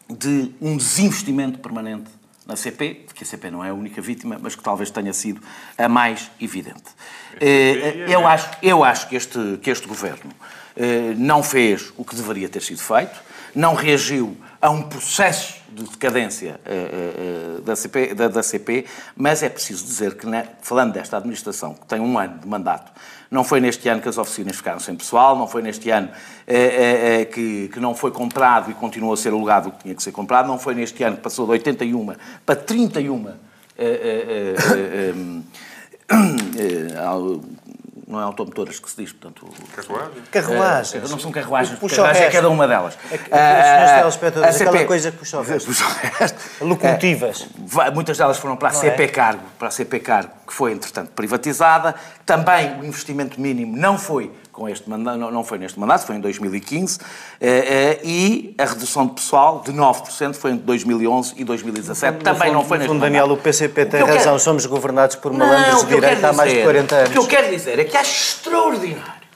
[0.09, 2.11] de um desinvestimento permanente
[2.47, 5.43] na CP, que a CP não é a única vítima, mas que talvez tenha sido
[5.77, 6.85] a mais evidente.
[7.39, 10.33] Eh, eu acho, eu acho que, este, que este governo
[10.75, 13.21] eh, não fez o que deveria ter sido feito,
[13.55, 16.59] não reagiu a um processo de decadência
[17.65, 21.87] da, CP, da, da, CP, mas é preciso dizer que, né, falando desta administração, que
[21.87, 22.91] tem um ano de mandato,
[23.31, 27.33] não foi neste ano que as oficinas ficaram sem pessoal, não foi neste ano uh,
[27.33, 30.13] que, que não foi comprado e continuou a ser alugado o que tinha que ser
[30.13, 32.15] comprado, não foi neste ano que passou de 81
[32.45, 33.33] para 31
[38.09, 39.47] não é automotoras que se diz, portanto...
[39.77, 40.29] Carruagens.
[40.31, 41.05] Carruagens.
[41.05, 42.99] Uh, não são carruagens, puxa carruagem é cada uma delas.
[43.11, 45.71] É que, uh, senhores telespectadores, CP, aquela coisa que puxa o resto.
[46.65, 47.43] Locomotivas.
[47.43, 49.09] Uh, muitas delas foram para a não CP é?
[49.09, 51.95] Cargo, para a CP Cargo, que foi, entretanto, privatizada.
[52.25, 56.21] Também o investimento mínimo não foi com este mandato, não foi neste mandato, foi em
[56.21, 56.99] 2015,
[57.41, 62.25] eh, eh, e a redução de pessoal de 9% foi entre 2011 e 2017.
[62.25, 63.09] Também não foi neste mandato.
[63.09, 64.39] Daniel, o PCP tem razão, quero...
[64.41, 67.11] somos governados por malandros de direita há mais de 40 anos.
[67.11, 69.29] O que eu quero dizer é que acho extraordinário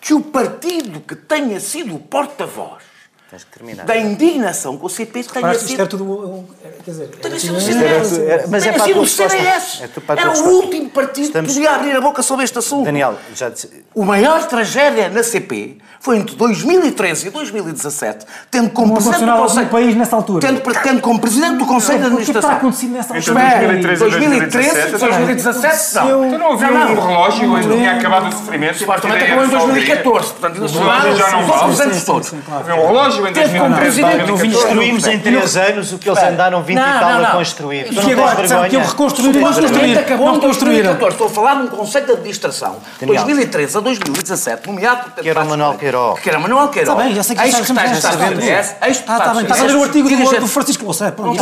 [0.00, 2.91] que o partido que tenha sido o porta-voz
[3.32, 3.86] Tens que terminar.
[3.86, 5.70] Da indignação com o CP tenha Parece sido...
[5.70, 6.44] Isto é tudo...
[6.84, 7.08] Quer dizer...
[7.08, 8.18] Tenha sido o CDS.
[8.18, 9.80] Era, mas é sido o CDS.
[9.80, 11.48] É era o último partido Estamos...
[11.48, 12.84] que podia abrir a boca sobre este assunto.
[12.84, 13.84] Daniel, já disse...
[13.94, 19.68] O maior tragédia na CP foi entre 2013 e 2017, tendo como presidente do Conselho...
[19.68, 20.46] país nessa altura.
[20.46, 22.40] Tendo, tendo como presidente do Conselho de Administração...
[22.40, 23.74] O que está acontecido nessa altura?
[23.78, 26.26] Entre 2013 e 2017, não.
[26.26, 28.78] Então não havia um relógio onde tinha acabado o sofrimento?
[28.78, 32.32] Supostamente acabou em 2014, portanto, ainda se já não vale.
[32.60, 34.02] Havia um relógio em 2013.
[34.48, 37.92] Destruímos em 3 anos o que eles andaram 20 e tal a construir.
[37.92, 39.52] E agora, sabe que eles reconstruíram?
[39.52, 41.12] Supostamente acabou em 2014.
[41.12, 42.76] Estou a falar de um conceito de administração.
[43.00, 45.22] 2013 a 2017, nomeado por...
[45.22, 46.20] Que era Manuel Queiroz.
[46.20, 46.88] Que era Manuel Queiroz.
[46.88, 48.42] Está bem, já sei que estás a saber.
[48.88, 51.12] Está bem, estás a ler o artigo do Francisco Louçã.
[51.16, 51.32] Não,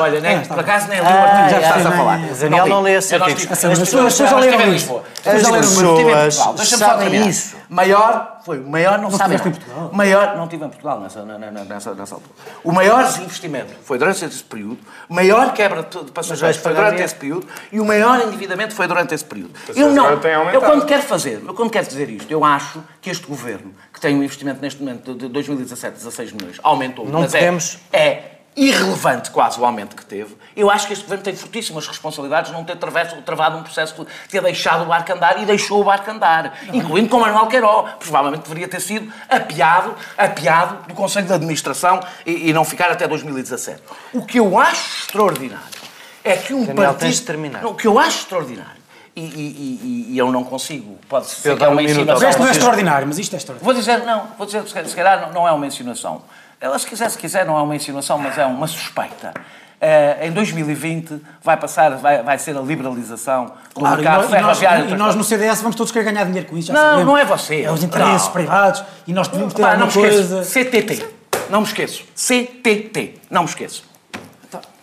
[0.00, 2.18] olha, por acaso nem li o artigo, já estás a falar.
[2.40, 3.52] Daniel não lê esse artigo.
[3.52, 5.00] As pessoas já leram isso.
[5.24, 7.57] As pessoas sabem isso.
[7.68, 9.90] Maior foi o maior não, não sabe em Portugal.
[9.92, 12.32] Maior não tive em Portugal nessa, nessa, nessa altura.
[12.64, 14.78] O maior investimento foi durante esse período,
[15.08, 19.24] maior quebra de passageiros foi durante esse período e o maior endividamento foi durante esse
[19.24, 19.52] período.
[19.76, 20.10] Eu não,
[20.52, 24.00] eu quando quero fazer, eu quando quero dizer isto, eu acho que este governo que
[24.00, 27.78] tem um investimento neste momento de 2017 16 milhões aumentou, não mas podemos...
[27.92, 31.86] é, é irrelevante quase o aumento que teve, eu acho que este governo tem fortíssimas
[31.86, 35.80] responsabilidades de não ter travado um processo de ter deixado o barco andar e deixou
[35.80, 37.92] o barco andar, incluindo com Manuel Queiroz.
[38.00, 43.06] Provavelmente deveria ter sido apiado, apiado do Conselho de Administração e, e não ficar até
[43.06, 43.80] 2017.
[44.12, 45.78] O que eu acho extraordinário
[46.24, 47.00] é que um Daniel, partido...
[47.00, 47.62] Tens de terminar.
[47.62, 48.78] Não, o que eu acho extraordinário
[49.14, 50.98] e, e, e, eu não consigo.
[51.08, 52.28] Pode ser que é uma insinuação.
[52.28, 53.64] Isto não é extraordinário, mas isto é extraordinário.
[53.64, 56.22] Vou dizer, não, vou dizer, se calhar não é uma insinuação.
[56.60, 59.32] Ela, se quiser, se quiser, não é uma insinuação, mas é uma suspeita.
[59.80, 64.58] Uh, em 2020 vai passar, vai, vai ser a liberalização do claro, mercado e nós,
[64.58, 64.90] ferroviário.
[64.90, 66.72] E, nós no CDS vamos todos querer ganhar dinheiro com isso.
[66.72, 67.06] não, sabemos.
[67.06, 67.62] não é você.
[67.62, 68.32] É os interesses não.
[68.32, 70.42] privados e nós podemos ter uma coisa...
[70.42, 71.06] CTT.
[71.48, 72.04] Não me esqueço.
[72.16, 73.20] CTT.
[73.30, 73.84] Não me esqueço.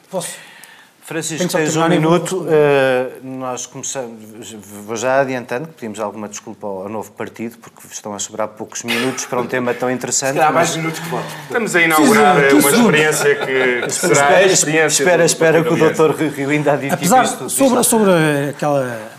[0.09, 0.37] Posso?
[1.05, 2.37] Francisco, tens um minuto.
[2.37, 8.17] Uh, nós começamos, vou já adiantando, pedimos alguma desculpa ao, novo partido, porque estão a
[8.17, 10.39] sobrar poucos minutos para um tema tão interessante.
[10.39, 11.27] Há mais minutos que voto.
[11.43, 15.03] Estamos a inaugurar Sim, uma experiência que, que será espera, a experiência.
[15.03, 17.51] Espera, espera que o doutor Rio ainda dito Apesar, isto.
[17.51, 18.11] Sobre, sobre
[18.49, 19.11] aquela,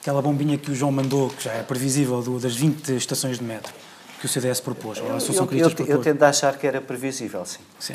[0.00, 3.44] aquela bombinha que o João mandou, que já é previsível, do, das 20 estações de
[3.44, 3.72] metro
[4.20, 5.90] que o CDS propôs, ou a Associação eu, eu, propôs.
[5.90, 7.58] Eu tento achar que era previsível, sim.
[7.80, 7.94] sim.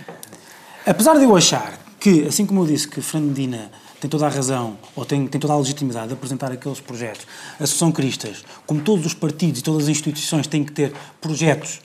[0.86, 1.72] Apesar de eu achar
[2.04, 5.40] que, assim como eu disse que Fernando Medina tem toda a razão, ou tem, tem
[5.40, 7.26] toda a legitimidade de apresentar aqueles projetos,
[7.58, 11.80] a Associação Cristas, como todos os partidos e todas as instituições têm que ter projetos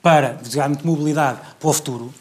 [0.00, 2.14] para, digamos, mobilidade para o futuro, uh,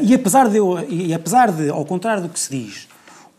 [0.00, 2.85] e, apesar de eu, e apesar de, ao contrário do que se diz,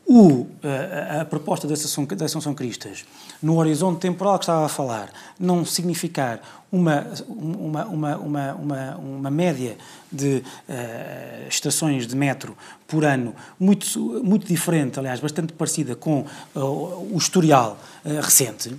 [0.07, 3.03] o, a, a, proposta da Associação, da Associação Cristas,
[3.43, 6.39] no horizonte temporal que estava a falar, não significar
[6.71, 9.77] uma, uma, uma, uma, uma, uma média
[10.09, 16.59] de uh, estações de metro por ano muito, muito diferente, aliás, bastante parecida com uh,
[17.13, 18.73] o historial uh, recente,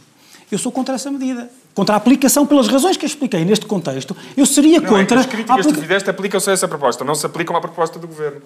[0.50, 4.16] eu sou contra essa medida contra a aplicação, pelas razões que eu expliquei neste contexto,
[4.36, 5.18] eu seria não, contra...
[5.18, 8.00] É as críticas que tu fizeste aplicam-se a essa proposta, não se aplicam à proposta
[8.00, 8.42] do Governo.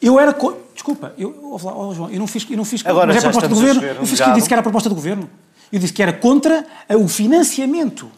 [0.00, 0.32] Eu era.
[0.32, 0.56] Co...
[0.74, 2.46] Desculpa, eu, oh, João, eu não fiz.
[2.50, 3.82] Eu não fiz Agora, mas é a proposta do governo.
[3.82, 5.30] Eu fiz que disse que era a proposta do governo.
[5.72, 8.10] Eu disse que era contra o financiamento.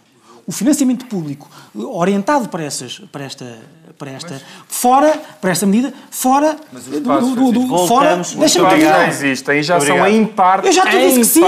[0.47, 3.59] O financiamento público orientado para, essas, para esta,
[3.99, 5.13] para esta, mas, fora,
[5.43, 9.09] para esta medida, fora do, do, do, do fora, deixa-me terminar.
[9.09, 9.99] existem, já Obrigado.
[9.99, 10.67] são em parte.
[10.69, 11.45] Eu já te disse que sim,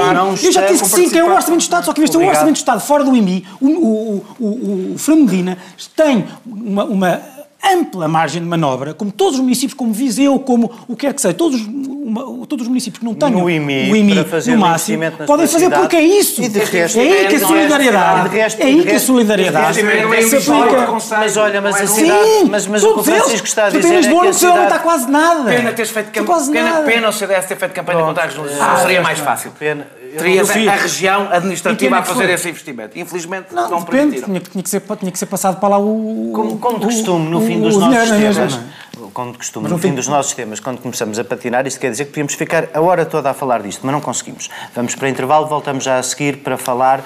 [0.46, 2.20] eu já disse que sim, que é o Orçamento de Estado, só que este é
[2.20, 5.56] o Orçamento de Estado fora do IMI, o, o, o, o, o Fran Medina
[5.96, 7.22] tem uma, uma
[7.64, 11.20] ampla margem de manobra, como todos os municípios, como Viseu, como o que quer que
[11.20, 15.02] seja, todos, uma, todos os municípios que não tenham no IMI, o IMI no máximo,
[15.26, 16.42] podem fazer porque é isso.
[16.42, 20.88] E de resto, é aí que a solidariedade, é aí que a solidariedade se aplica.
[21.18, 24.00] Mas olha, mas a cidade, mas, mas o que o Francisco está a dizer é
[24.00, 24.56] que a cidade...
[24.56, 25.50] não está quase nada.
[25.50, 29.18] Pena teres feito campanha, pena o CDS ter feito campanha contra as luzes, seria mais
[29.18, 29.52] fácil.
[29.58, 29.86] Pena
[30.18, 32.98] teria a região administrativa a fazer esse investimento.
[32.98, 36.32] Infelizmente não, não depende, tinha, tinha, que ser, tinha que ser passado para lá o.
[36.34, 38.36] Como, como de costume, no o, fim dos nossos temas.
[38.36, 41.90] Mesmo, como de costume, no fim dos nossos temas, quando começamos a patinar, isso quer
[41.90, 44.50] dizer que podíamos ficar a hora toda a falar disto, mas não conseguimos.
[44.74, 47.02] Vamos para intervalo, voltamos já a seguir para falar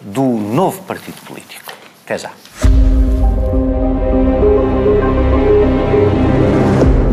[0.00, 1.72] do novo partido político.
[2.04, 2.30] Até já.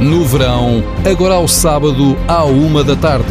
[0.00, 3.28] no verão, agora ao sábado, à uma da tarde.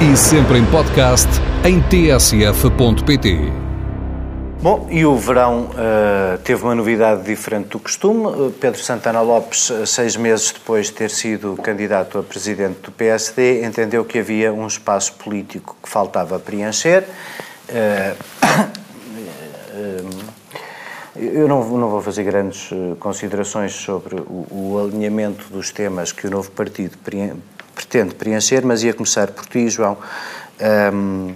[0.00, 1.28] E sempre em podcast
[1.64, 3.64] em tsf.pt.
[4.64, 8.26] Bom, e o verão uh, teve uma novidade diferente do costume.
[8.26, 12.90] Uh, Pedro Santana Lopes, uh, seis meses depois de ter sido candidato a presidente do
[12.90, 17.04] PSD, entendeu que havia um espaço político que faltava preencher.
[21.16, 26.26] Eu não, não, vou fazer grandes eh, considerações sobre o, o, alinhamento dos temas que
[26.26, 26.98] o novo partido
[27.72, 29.96] pretende preencher, mas ia começar por ti, João.
[30.92, 31.34] Um,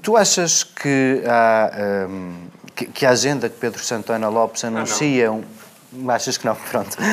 [0.00, 2.36] tu achas que, há, um,
[2.74, 5.32] que, a agenda que Pedro Santana Lopes anuncia...
[5.32, 5.42] Um,
[6.08, 6.54] Achas que não?
[6.54, 6.96] Pronto.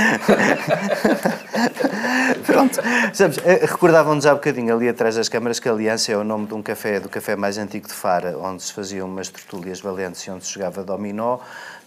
[2.46, 2.80] Pronto.
[3.14, 6.48] Sabes, eh, recordavam-nos há bocadinho ali atrás das câmaras que a Aliança é o nome
[6.48, 10.22] de um café, do café mais antigo de Fara, onde se faziam umas tertúlias valentes
[10.22, 11.40] e onde se jogava dominó.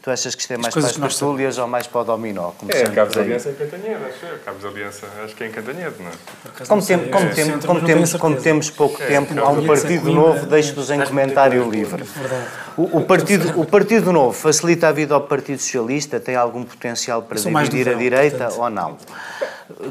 [0.07, 2.53] Tu achas que isto é mais para as tertúlias ou mais para o dominó?
[2.69, 4.39] É, Cabos Aliança em Cantanhede, acho eu.
[4.39, 6.67] Cabos Aliança, acho que é em Cantanhede, não é?
[6.69, 10.47] Como, tem, como, tem, como, temos, como temos pouco é, tempo, há um partido novo,
[10.47, 12.05] deixo-vos em comentário livre.
[12.77, 16.21] O, o, partido, o Partido Novo facilita a vida ao Partido Socialista?
[16.21, 18.97] Tem algum potencial para dividir a direita ou não?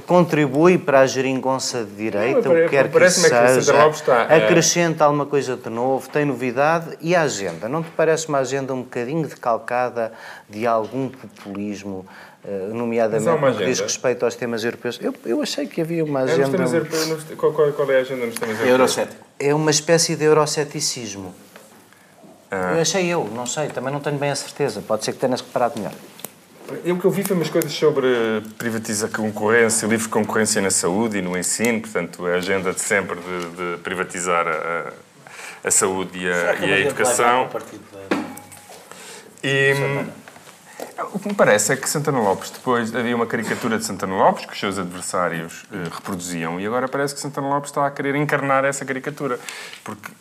[0.06, 5.06] Contribui para a geringonça de direita, não, o que quer que seja, está, acrescenta é...
[5.06, 7.68] alguma coisa de novo, tem novidade e a agenda.
[7.68, 10.14] Não te parece uma agenda um bocadinho decalcada
[10.50, 12.06] de algum populismo,
[12.46, 14.98] eh, nomeadamente no que diz respeito aos temas europeus?
[15.02, 16.58] Eu, eu achei que havia uma agenda...
[16.58, 19.10] É europeus, qual, qual, é a agenda nos temas europeus?
[19.38, 21.36] É uma espécie de euroceticismo.
[22.50, 22.74] Ah.
[22.76, 24.82] Eu achei eu, não sei, também não tenho bem a certeza.
[24.82, 25.94] Pode ser que tenhas reparado melhor.
[26.84, 31.20] Eu que eu vi foi umas coisas sobre privatizar a concorrência, livre concorrência na saúde
[31.20, 34.92] e no ensino, portanto, a agenda de sempre de, de privatizar a,
[35.64, 37.50] a, saúde e a, e a educação.
[39.44, 39.74] E,
[41.14, 44.46] O que me parece é que Santana Lopes, depois havia uma caricatura de Santana Lopes
[44.46, 48.16] que os seus adversários eh, reproduziam e agora parece que Santana Lopes está a querer
[48.16, 49.40] encarnar essa caricatura.
[49.84, 50.12] Porque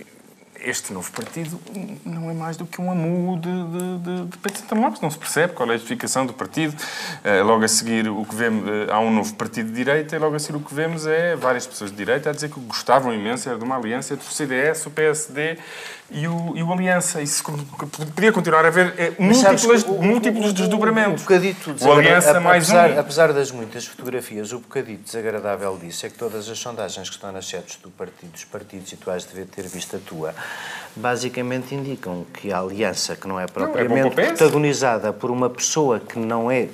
[0.64, 1.60] este novo partido
[2.04, 4.54] não é mais do que um amu de, de, de, de Pedro.
[5.02, 6.74] Não se percebe qual é a justificação do partido.
[6.74, 10.18] Uh, logo a seguir, o que vemos, uh, há um novo partido de direita e
[10.18, 13.12] logo a seguir o que vemos é várias pessoas de direita a dizer que gostavam
[13.12, 15.58] imenso era de uma aliança entre o CDS, o PSD
[16.10, 17.22] e o, e o Aliança.
[17.22, 17.42] Isso
[18.14, 21.22] podia continuar a haver é, múltiplos, múltiplos desdobramentos.
[21.22, 22.98] O, bocadito o Aliança mais apesar, um.
[23.00, 27.32] Apesar das muitas fotografias, o bocadito desagradável disso é que todas as sondagens que estão
[27.32, 30.34] nas setes do partido, dos partidos e tu has de ter visto a tua,
[30.96, 35.98] basicamente indicam que a aliança, que não é propriamente não, é protagonizada por uma pessoa
[35.98, 36.68] que não é,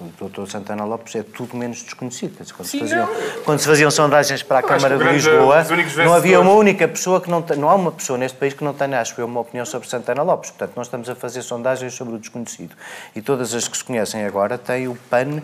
[0.00, 0.50] o Dr.
[0.50, 2.36] Santana Lopes é tudo menos desconhecido.
[2.54, 3.08] Quando, Sim, se, faziam,
[3.44, 5.64] quando se faziam sondagens para a Câmara de Lisboa,
[6.04, 8.74] não havia uma única pessoa que não não há uma pessoa neste país que não
[8.74, 10.50] tenha, acho eu, uma opinião sobre Santana Lopes.
[10.50, 12.74] Portanto, nós estamos a fazer sondagens sobre o desconhecido.
[13.14, 15.40] E todas as que se conhecem agora têm o PAN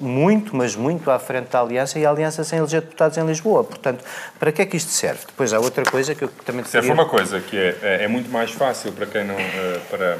[0.00, 3.64] muito, mas muito à frente da Aliança e a Aliança sem eleger deputados em Lisboa.
[3.64, 4.04] Portanto,
[4.38, 5.20] para que é que isto serve?
[5.26, 6.64] Depois há outra coisa que eu também...
[6.64, 7.02] Serve queria...
[7.02, 9.38] uma coisa, que é, é, é muito mais fácil para quem não...
[9.38, 10.18] Eh, para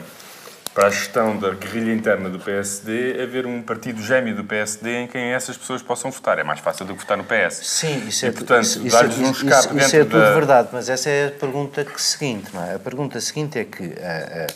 [0.78, 5.06] para a gestão da guerrilha interna do PSD haver um partido gêmeo do PSD em
[5.08, 6.38] quem essas pessoas possam votar.
[6.38, 7.66] É mais fácil do que votar no PS.
[7.66, 10.34] Sim, isso e, é, portanto, isso, dar-lhes um escape isso, isso é tudo da...
[10.34, 12.76] verdade, mas essa é a pergunta seguinte, não é?
[12.76, 14.46] A pergunta seguinte é que uh, uh,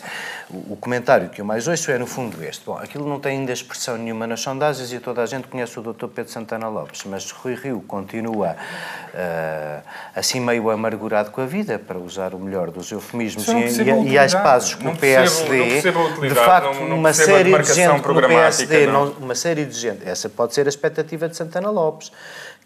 [0.53, 2.65] o comentário que eu mais ouço é, no fundo, este.
[2.65, 5.83] Bom, aquilo não tem ainda expressão nenhuma nas sondagens e toda a gente conhece o
[5.83, 6.07] Dr.
[6.07, 11.99] Pedro Santana Lopes, mas Rui Rio continua uh, assim meio amargurado com a vida, para
[11.99, 16.75] usar o melhor dos eufemismos, e, e, e há espaços com o PSD de facto,
[16.81, 19.11] não, não uma série de gente no PSD, não.
[19.13, 22.13] uma série de gente, essa pode ser a expectativa de Santana Lopes,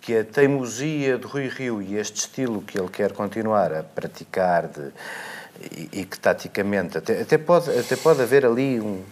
[0.00, 4.68] que a teimosia de Rui Rio e este estilo que ele quer continuar a praticar
[4.68, 4.92] de,
[5.60, 9.02] e, e, que taticamente, até, até, pode, até pode haver ali um,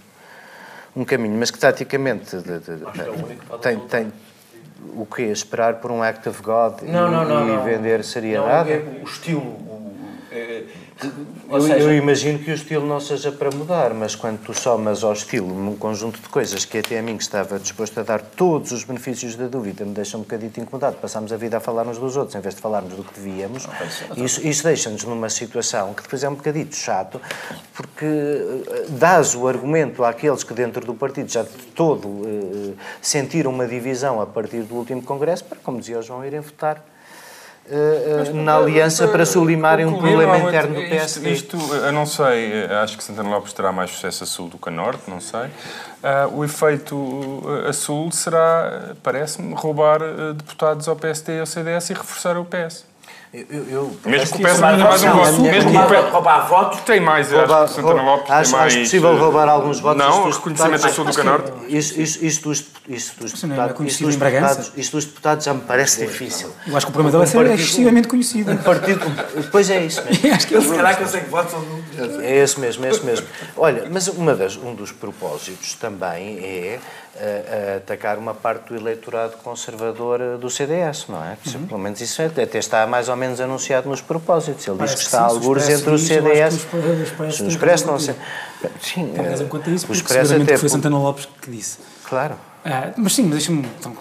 [0.96, 4.12] um caminho, mas que taticamente de, de, é tem, tem
[4.94, 8.70] o que esperar por um act of God não, e, não, e vender seriedade?
[8.70, 9.96] Não, é o estilo, o,
[10.30, 10.64] é,
[11.50, 11.78] eu, seja...
[11.78, 15.52] eu, imagino que o estilo não seja para mudar, mas quando tu somas ao estilo
[15.52, 18.84] um conjunto de coisas que até a mim que estava disposto a dar todos os
[18.84, 20.96] benefícios da dúvida me deixa um bocadinho incomodado.
[20.96, 23.68] Passamos a vida a falar uns dos outros em vez de falarmos do que devíamos.
[24.16, 27.20] Isso, isso deixa-nos numa situação que depois é um bocadito chato,
[27.74, 33.50] porque eh, dás o argumento àqueles que dentro do partido já de todo uh, sentiram
[33.50, 36.84] uma divisão a partir do último congresso para, como dizia o João, irem votar
[37.66, 41.32] uh, na aliança para sublimarem um problema interno do PSD.
[41.32, 44.58] Isto, isto, eu não sei, acho que Santana Lopes terá mais sucesso a sul do
[44.58, 45.46] que a norte, não sei.
[45.46, 50.00] Uh, o efeito a sul será, parece-me, roubar
[50.34, 52.93] deputados ao PSD e ao CDS e reforçar o PS.
[53.34, 55.40] Eu, eu, mesmo que o PS tenha mais um voto.
[55.42, 56.80] Mesmo que o roubar votos.
[56.82, 58.72] Tem mais, roubar, acho que Lopes acho, tem mais.
[58.72, 59.98] Acho possível roubar alguns votos.
[59.98, 61.52] Não, o reconhecimento a sul do Canorte.
[61.66, 63.86] Isso, isso, isso, dos, isso dos deputados.
[63.86, 66.52] Isso dos deputados, isso dos deputados já me parece difícil.
[66.64, 68.52] Eu acho que o problema dela é excessivamente conhecido.
[68.52, 69.00] Um partido,
[69.50, 70.30] pois é isso mesmo.
[70.32, 71.54] acho que ele se calhar consegue votos
[72.22, 73.26] É esse mesmo, é esse mesmo.
[73.56, 76.80] Olha, mas uma das, um dos propósitos também é
[77.16, 81.36] a, a atacar uma parte do eleitorado conservador do CDS, não é?
[81.46, 81.66] Uhum.
[81.66, 84.66] Pelo menos isso é, até está mais ou menos anunciado nos propósitos.
[84.66, 86.66] Ele Parece diz que está sim, alguns entre o CDS.
[87.28, 88.14] Os, Expresso não sei.
[88.80, 91.78] Sim, Talvez enquanto isso, porque seguramente até, foi Santana Lopes que disse.
[92.08, 92.34] Claro.
[92.64, 93.66] Ah, mas sim, mas deixa-me.
[93.78, 93.94] Então,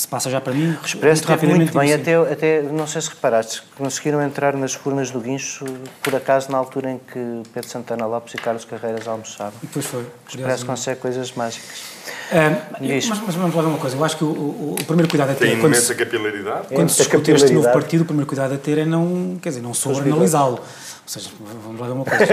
[0.00, 0.76] se passa já para mim.
[0.82, 5.10] O Expresso teve muito bem, até, até, não sei se reparaste, conseguiram entrar nas urnas
[5.10, 5.64] do Guincho,
[6.02, 9.54] por acaso, na altura em que Pedro Santana Lopes e Carlos Carreiras almoçavam.
[9.62, 10.02] E depois foi.
[10.02, 11.82] O Expresso consegue coisas mágicas.
[12.80, 15.30] mas, mas, vamos lá ver uma coisa, eu acho que o, o, o primeiro cuidado
[15.30, 15.46] a ter...
[15.46, 16.68] Tem imensa capilaridade.
[16.68, 19.62] Quando se discute este novo partido, o primeiro cuidado a ter é não, quer dizer,
[19.62, 20.60] não sobreanalisá-lo.
[21.08, 22.26] Ou seja, vamos lá ver uma coisa.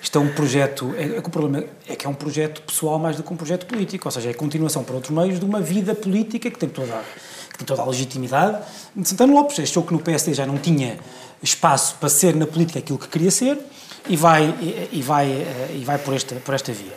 [0.00, 0.94] Isto é um projeto.
[0.96, 3.36] É, é, que o problema é que é um projeto pessoal mais do que um
[3.36, 4.08] projeto político.
[4.08, 7.04] Ou seja, é a continuação para outros meios de uma vida política que tem toda,
[7.52, 8.64] que tem toda a legitimidade
[8.96, 9.60] de Santana Lopes.
[9.60, 10.98] Achou que no PSD já não tinha
[11.42, 13.58] espaço para ser na política aquilo que queria ser
[14.08, 15.28] e vai, e, e vai,
[15.74, 16.94] e vai por, esta, por esta via.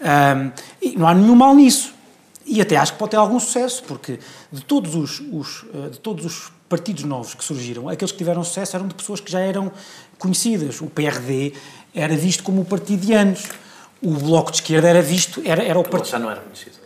[0.00, 1.92] Um, e não há nenhum mal nisso.
[2.46, 4.20] E até acho que pode ter algum sucesso, porque
[4.52, 8.44] de todos os, os, eh, de todos os partidos novos que surgiram, aqueles que tiveram
[8.44, 9.72] sucesso eram de pessoas que já eram
[10.24, 10.80] conhecidas.
[10.80, 11.52] O PRD
[11.94, 13.44] era visto como o partido de anos.
[14.02, 16.10] O Bloco de Esquerda era visto, era, era o partido...
[16.10, 16.76] já não era conhecido.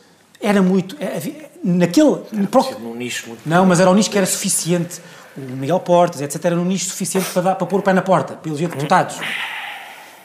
[0.41, 0.97] Era muito...
[1.01, 1.21] Era,
[1.65, 2.21] naquele...
[2.33, 2.79] Era pro...
[2.81, 3.49] num nicho muito...
[3.49, 5.01] Não, mas era um nicho que era suficiente.
[5.37, 6.45] O Miguel Portas, etc.
[6.45, 9.17] Era um nicho suficiente para, dar, para pôr o pé na porta, para eleger deputados.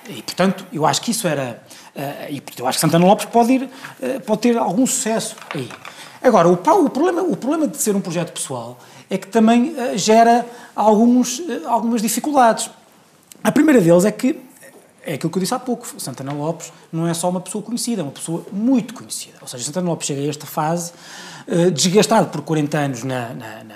[0.10, 1.62] E, portanto, eu acho que isso era...
[1.96, 5.70] Uh, e eu acho que Santana Lopes pode, ir, uh, pode ter algum sucesso aí.
[6.22, 8.78] Agora, o, o, problema, o problema de ser um projeto pessoal
[9.10, 10.46] é que também uh, gera
[10.76, 12.70] alguns, algumas dificuldades.
[13.44, 14.40] A primeira deles é que
[15.06, 15.86] é aquilo que eu disse há pouco.
[16.00, 19.38] Santana Lopes não é só uma pessoa conhecida, é uma pessoa muito conhecida.
[19.42, 20.94] Ou seja, Santana Lopes chega a esta fase
[21.48, 23.76] uh, desgastado por 40 anos na, na, na,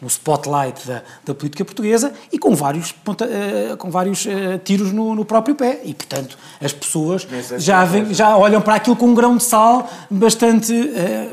[0.00, 4.92] no spotlight da, da, política portuguesa e com vários, ponta, uh, com vários uh, tiros
[4.92, 5.80] no, no, próprio pé.
[5.84, 7.26] E, portanto, as pessoas
[7.58, 10.72] já, vem, já olham para aquilo com um grão de sal bastante,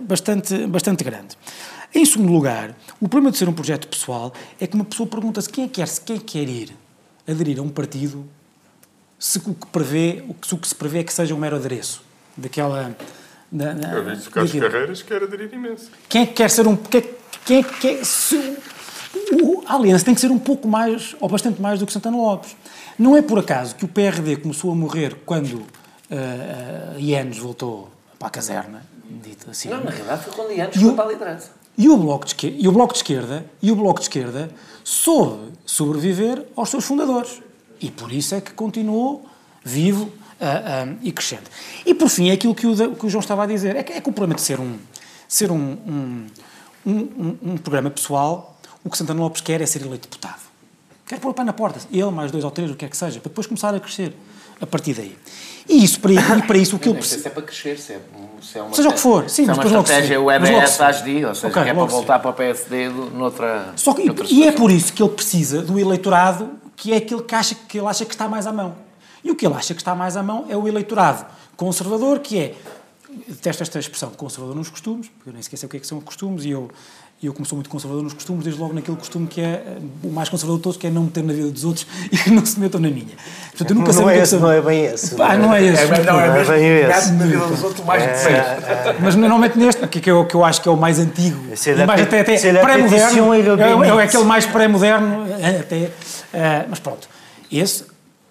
[0.02, 1.38] bastante, bastante grande.
[1.94, 5.48] Em segundo lugar, o problema de ser um projeto pessoal é que uma pessoa pergunta-se
[5.48, 6.81] quem, é que quer, quem é quer ir
[7.32, 8.26] aderir a um partido
[9.18, 11.56] se o que, prevê, o se o que se prevê é que seja um mero
[11.56, 12.04] adereço
[12.36, 12.96] daquela...
[13.52, 15.92] Da, da, Eu vi que Carlos Carreiras quer aderir imenso.
[16.08, 16.76] Quem é que quer ser um...
[16.76, 17.04] Quem,
[17.46, 18.06] quem é que quer...
[18.06, 18.58] Se,
[19.32, 22.18] o, a aliança tem que ser um pouco mais, ou bastante mais do que Santana
[22.18, 22.56] Lopes.
[22.98, 25.66] Não é por acaso que o PRD começou a morrer quando uh,
[26.96, 29.70] uh, Ianes voltou para a caserna, dito assim.
[29.70, 31.52] Não, na realidade foi quando Ianes foi para a liderança.
[31.78, 34.50] E o, bloco de esquerda, e o Bloco de Esquerda, e o Bloco de Esquerda
[34.84, 37.42] soube sobreviver aos seus fundadores.
[37.80, 39.26] E por isso é que continuou
[39.64, 41.50] vivo uh, uh, e crescendo.
[41.86, 43.94] E por fim, é aquilo que o, que o João estava a dizer, é que,
[43.94, 44.78] é que o problema de ser um,
[45.28, 46.28] ser um, um,
[46.86, 50.42] um, um programa pessoal, o que Santana Lopes quer é ser eleito deputado.
[51.06, 52.98] Quer pôr o pé na porta, ele mais dois ou três, o que é que
[52.98, 54.14] seja, para depois começar a crescer
[54.62, 55.18] a partir daí.
[55.68, 57.22] E isso, para, e para isso, o que eu preciso.
[57.22, 58.00] Se é para crescer, se é,
[58.42, 61.36] se é uma seja o que for, sim, mas é uma estratégia UEBS ASDI, ou
[61.36, 63.74] seja, okay, que é para voltar para o PSD noutra.
[63.76, 67.22] Só que, noutra e, é por isso que ele precisa do eleitorado que é aquele
[67.22, 68.76] que, acha, que ele acha que está mais à mão.
[69.24, 72.40] E o que ele acha que está mais à mão é o eleitorado conservador, que
[72.40, 72.56] é.
[73.28, 76.00] Detesto esta expressão, conservador nos costumes, porque eu nem sei o que, é que são
[76.00, 76.72] costumes, e eu
[77.22, 79.78] e eu, como sou muito conservador nos costumes, desde logo naquele costume que é eh,
[80.04, 82.32] o mais conservador de todos, que é não meter na vida dos outros e que
[82.32, 83.16] não se metam na minha.
[83.50, 85.16] Portanto, eu nunca não, é, é esse, não é bem esse.
[85.16, 85.84] Pá, não é esse.
[85.84, 87.12] É, não, é, é bem esse.
[87.12, 90.44] na vida dos outros mais é, é, Mas normalmente neste, que, é o que eu
[90.44, 94.48] acho que é o mais antigo, é mais até, até pré-moderno, é, é aquele mais
[94.48, 95.26] pré-moderno,
[95.60, 95.76] até.
[95.86, 97.08] Uh, mas pronto,
[97.52, 97.86] esse.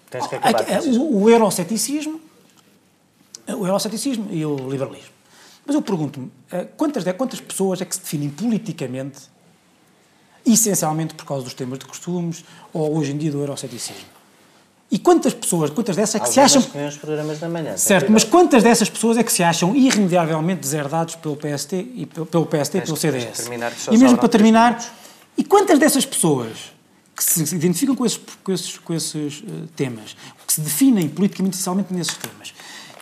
[0.09, 2.19] Tens que acabar, o, o euroceticismo,
[3.47, 5.20] o euroceticismo e o liberalismo.
[5.71, 9.21] Mas eu pergunto-me, eh, quantas, quantas pessoas é que se definem politicamente,
[10.45, 12.43] essencialmente por causa dos temas de costumes,
[12.73, 14.03] ou hoje em dia do euroceticismo?
[14.91, 16.69] E quantas pessoas, quantas dessas é que Algumas se acham...
[16.69, 17.77] que os programas da manhã.
[17.77, 22.45] Certo, mas quantas dessas pessoas é que se acham irremediavelmente deserdados pelo PST e pelo
[22.45, 23.49] PST e pelo CDS?
[23.89, 24.77] E mesmo para terminar,
[25.37, 26.73] e quantas dessas pessoas
[27.15, 31.55] que se identificam com esses, com esses, com esses uh, temas, que se definem politicamente
[31.55, 32.53] essencialmente nesses temas,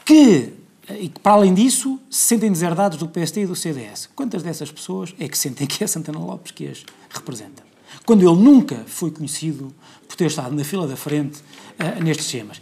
[0.05, 0.58] que
[0.97, 4.09] e que, para além disso, se sentem deserdados do PSD e do CDS.
[4.15, 7.63] Quantas dessas pessoas é que sentem que é Santana Lopes que as representa?
[8.05, 9.73] Quando ele nunca foi conhecido
[10.07, 12.61] por ter estado na fila da frente uh, nestes temas.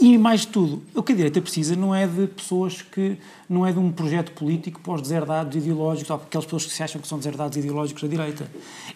[0.00, 3.16] E, mais de tudo, o que a direita precisa não é de pessoas que.
[3.48, 6.82] Não é de um projeto político para os deserdados ideológicos, ou aquelas pessoas que se
[6.82, 8.46] acham que são deserdados ideológicos da direita.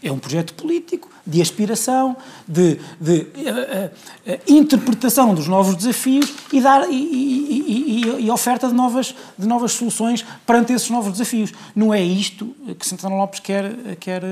[0.02, 6.60] É um projeto político de aspiração, de, de uh, uh, interpretação dos novos desafios e,
[6.60, 11.52] dar, e, e, e, e, oferta de novas, de novas soluções perante esses novos desafios.
[11.74, 14.22] Não é isto que Santana Lopes quer, quer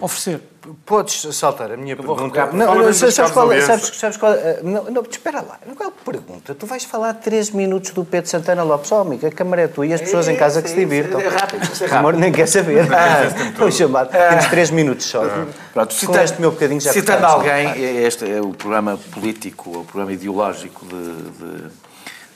[0.00, 0.42] oferecer.
[0.84, 2.52] Podes saltar a minha eu pergunta.
[2.52, 5.58] Não, não, sabes, qual, é- sabes, sabes qual, não, não, espera lá.
[5.74, 6.54] Qual é a pergunta?
[6.54, 8.89] Tu vais falar 13 minutos do Pedro Santana Lopes.
[8.90, 10.76] Oh, amigo, a câmara é tua e as pessoas é, em casa sim, que se
[10.76, 11.20] divirtam.
[11.20, 11.94] É rápido, é rápido.
[11.94, 12.86] Amor, nem quer saber.
[12.92, 14.06] Ah, chamar.
[14.06, 15.22] Temos 3 minutos só.
[15.24, 15.46] Ah.
[15.72, 19.84] Pronto, citando, Com este meu bocadinho já Citando alguém, este é o programa político, o
[19.84, 21.70] programa ideológico de, de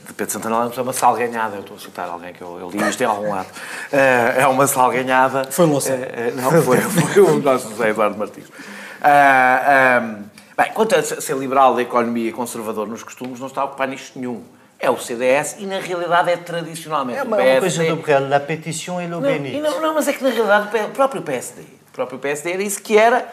[0.06, 1.56] de Pedro Santana é uma salganhada.
[1.56, 3.48] Eu estou a citar alguém que eu, eu li isto em algum lado.
[3.48, 5.44] Uh, é uma salganhada.
[5.50, 5.94] Foi Louça.
[5.94, 8.46] Uh, uh, não, foi, foi o nosso José Eduardo Martins.
[8.48, 10.24] Um,
[10.56, 13.88] bem, quanto a ser liberal da economia e conservador nos costumes, não está a ocupar
[13.88, 14.42] nisto nenhum.
[14.78, 17.48] É o CDS e, na realidade, é tradicionalmente é uma, o PSD.
[17.48, 19.60] É uma coisa do real, la petition e o bénit.
[19.60, 22.82] Não, não, mas é que, na realidade, o próprio PSD, o próprio PSD era isso
[22.82, 23.26] que era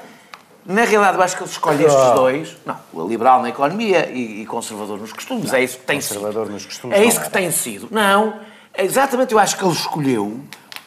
[0.66, 2.14] na realidade, eu acho que ele escolhe estes ah.
[2.14, 2.58] dois.
[2.66, 5.52] Não, o liberal na economia e, e conservador nos costumes.
[5.52, 6.54] Não, é isso que tem conservador sido.
[6.54, 6.98] nos costumes.
[6.98, 7.88] É isso que tem sido.
[7.90, 8.40] Não,
[8.78, 10.40] exatamente, eu acho que ele escolheu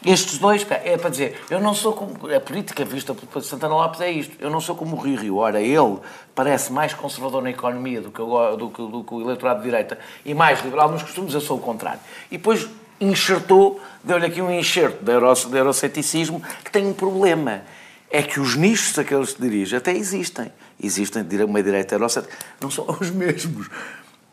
[0.05, 0.67] estes dois.
[0.71, 2.33] É para dizer, eu não sou como.
[2.35, 4.37] A política vista por Santana Lopes é isto.
[4.39, 5.37] Eu não sou como o Rio Rio.
[5.37, 5.99] Ora, ele
[6.35, 9.99] parece mais conservador na economia do que, eu, do, do que o eleitorado de direita
[10.25, 12.01] e mais liberal nos costumes, eu sou o contrário.
[12.31, 12.69] E depois
[13.01, 17.63] enxertou, deu-lhe aqui um enxerto de, euro, de euroceticismo que tem um problema
[18.11, 20.53] é que os nichos a que ele se dirige até existem.
[20.81, 22.33] Existem uma direita eurocética.
[22.61, 23.69] Não são os mesmos.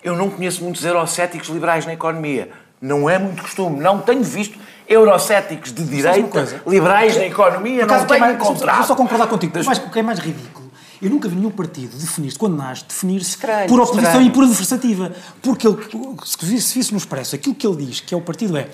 [0.03, 2.51] Eu não conheço muitos eurocéticos liberais na economia.
[2.79, 3.79] Não é muito costume.
[3.79, 4.57] Não tenho visto
[4.87, 7.85] eurocéticos de direita liberais na economia.
[7.85, 8.77] Não tenho mais, encontrado.
[8.77, 9.53] Vou só concordar contigo.
[9.65, 10.61] Mas o que é mais ridículo
[11.01, 13.35] eu nunca vi nenhum partido definir-se, quando nasce, definir-se
[13.67, 14.27] por oposição estranho.
[14.27, 15.11] e por adversativa.
[15.41, 15.77] Porque ele,
[16.23, 18.67] se visse no expresso aquilo que ele diz, que é o partido é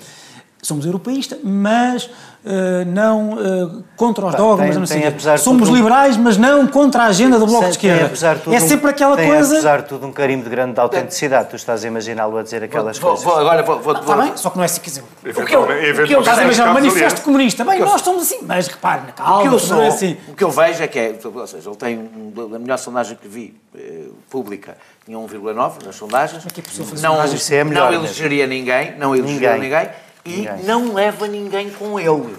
[0.60, 6.16] somos europeístas, mas uh, não uh, contra os dogmas, tem, não sei tem, somos liberais,
[6.16, 8.08] mas não contra a agenda do Bloco de Esquerda.
[8.44, 9.54] Tem, é sempre aquela tem, coisa...
[9.54, 11.50] apesar de tudo, um carimbo de grande autenticidade.
[11.50, 13.24] Tu estás a imaginá-lo a dizer aquelas vou, coisas.
[13.24, 13.78] Vou, agora vou...
[13.78, 14.22] vou, vou...
[14.22, 15.02] bem, só que não é assim, quer dizer...
[15.02, 17.64] O que eu, o que eu estás a imaginar, o manifesto comunista.
[17.64, 20.16] Bem, nós somos assim, mas repare, na calma, o que eu sou, é assim.
[20.26, 22.10] O que eu vejo é que é, ou seja, ele tem,
[22.54, 26.44] a melhor sondagem que vi, eh, pública, tinha 1,9 nas sondagens.
[26.44, 26.64] É que é
[27.02, 29.70] não, é melhor, não elegeria ninguém, não elegeria ninguém.
[29.70, 30.62] ninguém e ninguém.
[30.64, 32.36] não leva ninguém com ele.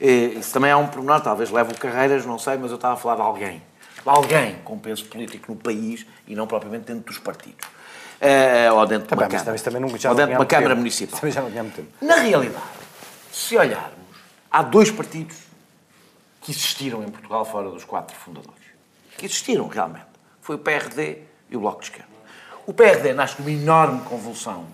[0.00, 2.96] Isso também é um pormenor, talvez leve o Carreiras, não sei, mas eu estava a
[2.96, 3.62] falar de alguém.
[4.02, 7.66] De alguém com peso político no país e não propriamente dentro dos partidos.
[8.20, 9.44] Uh, ou dentro de uma Câmara.
[9.44, 10.78] Também, também não, ou dentro de uma Câmara tempo.
[10.78, 11.20] Municipal.
[11.20, 11.88] Também já não muito tempo.
[12.00, 12.64] Na realidade,
[13.32, 13.92] se olharmos,
[14.50, 15.36] há dois partidos
[16.40, 18.64] que existiram em Portugal fora dos quatro fundadores.
[19.18, 20.06] Que existiram realmente.
[20.40, 21.18] Foi o PRD
[21.50, 22.08] e o Bloco de Esquerda.
[22.66, 24.66] O PRD nasce numa enorme convulsão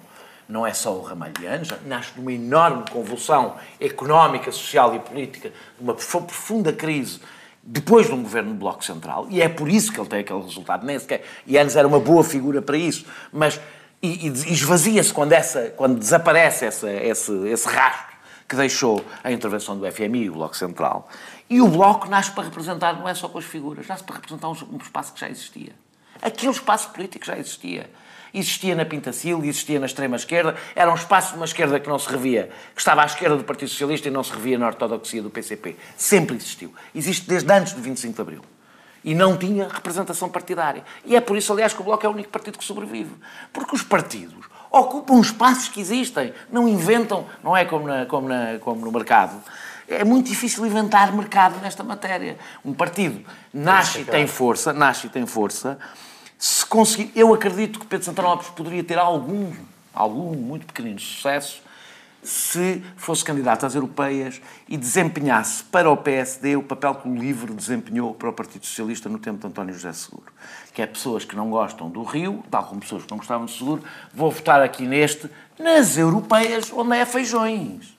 [0.49, 5.51] não é só o ramalhiano, já nasce de uma enorme convulsão económica, social e política,
[5.51, 7.21] de uma profunda crise
[7.63, 10.43] depois de um governo de Bloco Central, e é por isso que ele tem aquele
[10.43, 10.85] resultado.
[10.85, 13.61] Nem sequer, e antes era uma boa figura para isso, mas
[14.03, 15.33] e, e esvazia-se quando,
[15.77, 18.13] quando desaparece essa, esse, esse rastro
[18.49, 21.09] que deixou a intervenção do FMI e o Bloco Central.
[21.49, 24.49] E o Bloco nasce para representar, não é só com as figuras, nasce para representar
[24.49, 25.73] um, um espaço que já existia.
[26.21, 27.89] Aquele espaço político já existia
[28.33, 32.09] existia na Pintacil, existia na extrema-esquerda, era um espaço de uma esquerda que não se
[32.09, 35.31] revia, que estava à esquerda do Partido Socialista e não se revia na ortodoxia do
[35.31, 35.77] PCP.
[35.97, 36.73] Sempre existiu.
[36.95, 38.43] Existe desde antes do 25 de Abril.
[39.05, 40.85] E não tinha representação partidária.
[41.05, 43.13] E é por isso, aliás, que o Bloco é o único partido que sobrevive.
[43.53, 48.59] Porque os partidos ocupam espaços que existem, não inventam, não é como, na, como, na,
[48.61, 49.43] como no mercado.
[49.87, 52.39] É muito difícil inventar mercado nesta matéria.
[52.65, 53.23] Um partido
[53.53, 55.79] nasce e tem força, nasce e tem força,
[56.43, 59.53] se conseguir, eu acredito que Pedro Santana Lopes poderia ter algum,
[59.95, 61.63] algum muito pequenino sucesso
[62.21, 67.55] se fosse candidato às europeias e desempenhasse para o PSD o papel que o LIVRE
[67.55, 70.33] desempenhou para o Partido Socialista no tempo de António José Seguro.
[70.75, 73.53] Que é pessoas que não gostam do Rio, tal como pessoas que não gostavam do
[73.53, 77.97] Seguro, vou votar aqui neste, nas europeias, onde é feijões.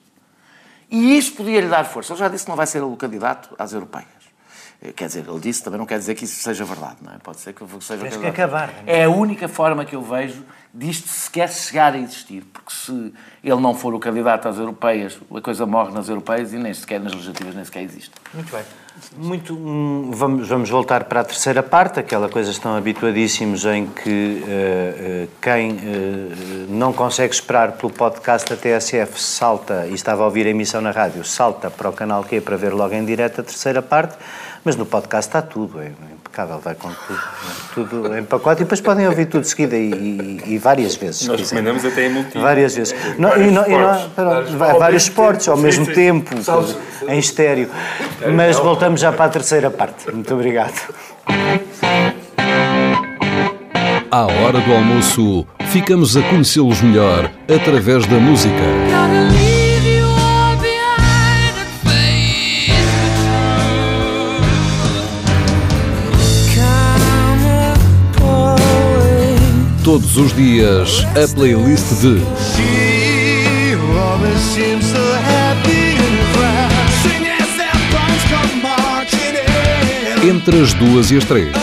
[0.90, 2.12] E isso podia lhe dar força.
[2.12, 4.13] Ele já disse que não vai ser o candidato às europeias.
[4.94, 7.18] Quer dizer, ele disse, também não quer dizer que isso seja verdade, não é?
[7.18, 8.20] Pode ser que seja Tens verdade.
[8.20, 8.70] que acabar.
[8.86, 9.00] É?
[9.00, 13.60] é a única forma que eu vejo disto sequer chegar a existir, porque se ele
[13.60, 17.12] não for o candidato às europeias, a coisa morre nas europeias e nem sequer nas
[17.12, 18.12] legislativas nem sequer existe.
[18.34, 18.64] Muito bem.
[19.16, 24.42] Muito, hum, vamos, vamos voltar para a terceira parte, aquela coisa estão habituadíssimos em que
[24.42, 25.76] uh, uh, quem uh,
[26.68, 30.92] não consegue esperar pelo podcast da TSF salta, e estava a ouvir a emissão na
[30.92, 34.16] rádio, salta para o canal Q para ver logo em direto a terceira parte.
[34.64, 37.20] Mas no podcast está tudo, é impecável, vai com tudo,
[37.74, 41.26] tudo em pacote e depois podem ouvir tudo de seguida e, e, e várias vezes.
[41.26, 42.38] Nós recomendamos até em multi.
[42.38, 42.94] Várias vezes.
[43.18, 44.04] Não, vários, e não, esportes.
[44.16, 46.34] E não, vários, vários esportes ao mesmo tempo,
[47.06, 47.68] em estéreo.
[48.34, 50.12] Mas voltamos já para a terceira parte.
[50.12, 50.94] Muito obrigado.
[54.10, 58.52] À hora do almoço, ficamos a conhecê-los melhor através da música.
[69.82, 72.20] Todos os dias, a playlist de.
[80.46, 81.56] Entre as duas e as três.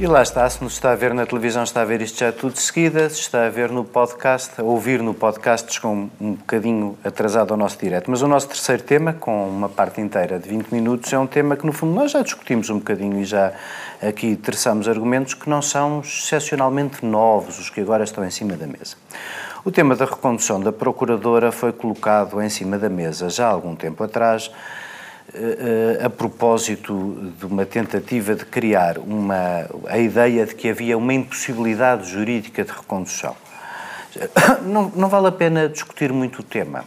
[0.00, 2.32] E lá está, se nos está a ver na televisão, está a ver isto já
[2.32, 6.32] tudo de seguida, se está a ver no podcast, a ouvir no podcast, com um
[6.32, 8.10] bocadinho atrasado ao nosso direto.
[8.10, 11.56] Mas o nosso terceiro tema, com uma parte inteira de 20 minutos, é um tema
[11.56, 13.52] que, no fundo, nós já discutimos um bocadinho e já
[14.00, 18.66] aqui terçamos argumentos que não são excepcionalmente novos, os que agora estão em cima da
[18.66, 18.96] mesa.
[19.62, 23.76] O tema da recondução da Procuradora foi colocado em cima da mesa já há algum
[23.76, 24.50] tempo atrás,
[26.04, 32.10] a propósito de uma tentativa de criar uma, a ideia de que havia uma impossibilidade
[32.10, 33.36] jurídica de recondução.
[34.62, 36.84] Não, não vale a pena discutir muito o tema,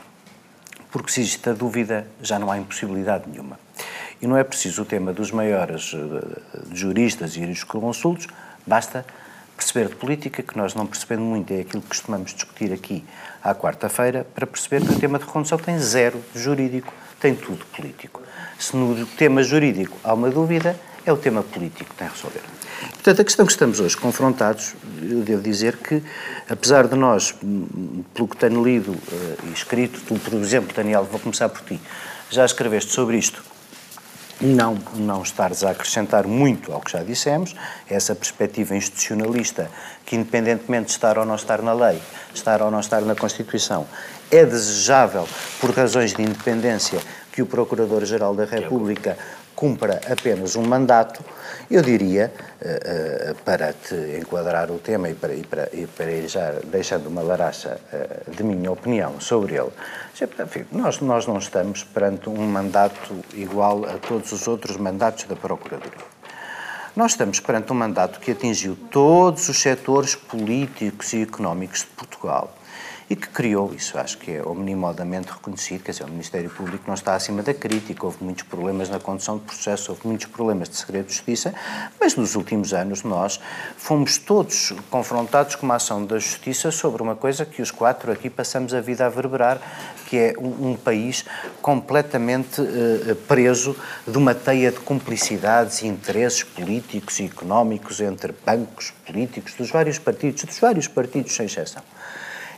[0.91, 3.59] porque se existe a dúvida, já não há impossibilidade nenhuma.
[4.21, 6.39] E não é preciso o tema dos maiores eh,
[6.73, 8.27] juristas e jurisconsultos,
[8.65, 9.05] basta
[9.55, 13.03] perceber de política, que nós não percebendo muito, é aquilo que costumamos discutir aqui
[13.43, 18.21] à quarta-feira, para perceber que o tema de recondução tem zero jurídico, tem tudo político.
[18.59, 22.41] Se no tema jurídico há uma dúvida, é o tema político que tem a resolver.
[22.93, 26.03] Portanto, a questão que estamos hoje confrontados, eu devo dizer que,
[26.49, 27.33] apesar de nós,
[28.13, 31.79] pelo que tenho lido uh, e escrito, tu, por exemplo, Daniel, vou começar por ti,
[32.29, 33.41] já escreveste sobre isto
[34.41, 37.55] não, não estares a acrescentar muito ao que já dissemos,
[37.89, 39.69] essa perspectiva institucionalista
[40.05, 42.01] que, independentemente de estar ou não estar na lei,
[42.33, 43.85] estar ou não estar na Constituição,
[44.31, 45.27] é desejável,
[45.59, 46.99] por razões de independência,
[47.31, 49.17] que o Procurador-Geral da República
[49.59, 51.21] cumpra apenas um mandato,
[51.69, 56.11] eu diria, uh, uh, para te enquadrar o tema e para, e para, e para
[56.11, 59.71] ir já deixando uma laracha uh, de minha opinião sobre ele,
[60.21, 65.35] enfim, nós, nós não estamos perante um mandato igual a todos os outros mandatos da
[65.35, 66.07] Procuradoria.
[66.95, 72.53] Nós estamos perante um mandato que atingiu todos os setores políticos e económicos de Portugal
[73.09, 76.93] e que criou, isso acho que é omnimodamente reconhecido, quer dizer, o Ministério Público não
[76.93, 80.77] está acima da crítica, houve muitos problemas na condução do processo, houve muitos problemas de
[80.77, 81.51] segredo de justiça,
[81.99, 83.39] mas nos últimos anos nós
[83.77, 88.29] fomos todos confrontados com uma ação da justiça sobre uma coisa que os quatro aqui
[88.29, 89.59] passamos a vida a verberar,
[90.05, 91.25] que é um, um país
[91.63, 93.75] completamente uh, preso
[94.07, 99.97] de uma teia de cumplicidades e interesses políticos e económicos entre bancos políticos dos vários
[99.97, 101.81] partidos, dos vários partidos sem exceção.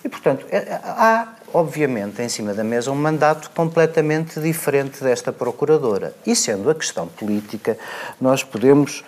[0.04, 5.32] E, portanto, é, é, há, obviamente, em cima da mesa um mandato completamente diferente desta
[5.32, 6.14] Procuradora.
[6.26, 7.78] E sendo a questão política,
[8.20, 9.04] nós podemos.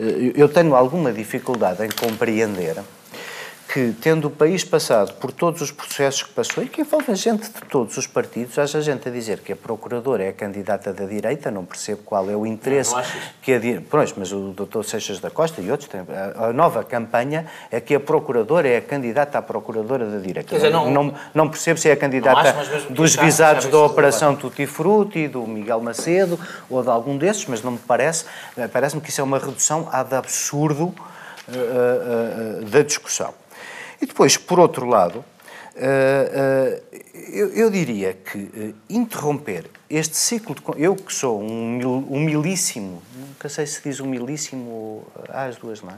[0.00, 2.78] Eh, eu tenho alguma dificuldade em compreender
[3.72, 7.50] que, tendo o país passado por todos os processos que passou e que envolvem gente
[7.50, 11.04] de todos os partidos, haja gente a dizer que a Procuradora é a candidata da
[11.04, 13.06] direita, não percebo qual é o interesse não, não
[13.42, 13.86] que a direita.
[13.90, 14.82] Pois, mas o Dr.
[14.84, 16.00] Seixas da Costa e outros têm.
[16.36, 20.54] A nova campanha é que a Procuradora é a candidata à Procuradora da direita.
[20.54, 24.66] Dizer, não, não, não, percebo se é a candidata acho, dos visados da Operação Tutti
[24.66, 26.40] Frutti, do Miguel Macedo
[26.70, 28.24] ou de algum desses, mas não me parece.
[28.72, 30.92] Parece-me que isso é uma redução ad absurdo uh,
[31.50, 33.34] uh, uh, da discussão.
[34.00, 35.22] E depois, por outro lado, uh,
[35.80, 36.98] uh,
[37.32, 40.62] eu, diria que uh, interromper este ciclo de.
[40.76, 45.94] Eu que sou um humilíssimo, nunca sei se diz humilíssimo, as duas, não é?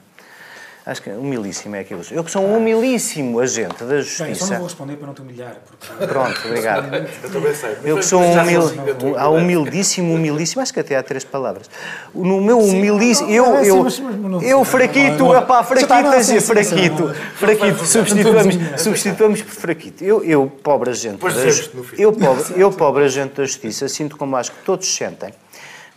[0.91, 2.03] Acho que humilíssimo é aquilo.
[2.11, 4.24] Eu que sou um humilíssimo agente da justiça.
[4.24, 5.57] Bem, só não vou responder para não te humilhar.
[5.64, 6.05] Porque...
[6.05, 6.93] Pronto, obrigado.
[7.22, 7.76] eu também sei.
[7.84, 9.16] Eu que sou um humil...
[9.16, 11.70] há humildíssimo, humilíssimo, acho que até há três palavras.
[12.12, 13.30] No meu humilíssimo.
[13.30, 13.86] Eu, eu,
[14.43, 17.14] eu fraquito, pá, fraquitas e fraquito.
[17.36, 20.03] Fraquito, substituamos, substituamos por fraquito.
[20.03, 21.20] Eu, eu pobre agente.
[21.97, 25.32] Eu, pobre, eu, pobre agente da justiça, sinto como acho que todos sentem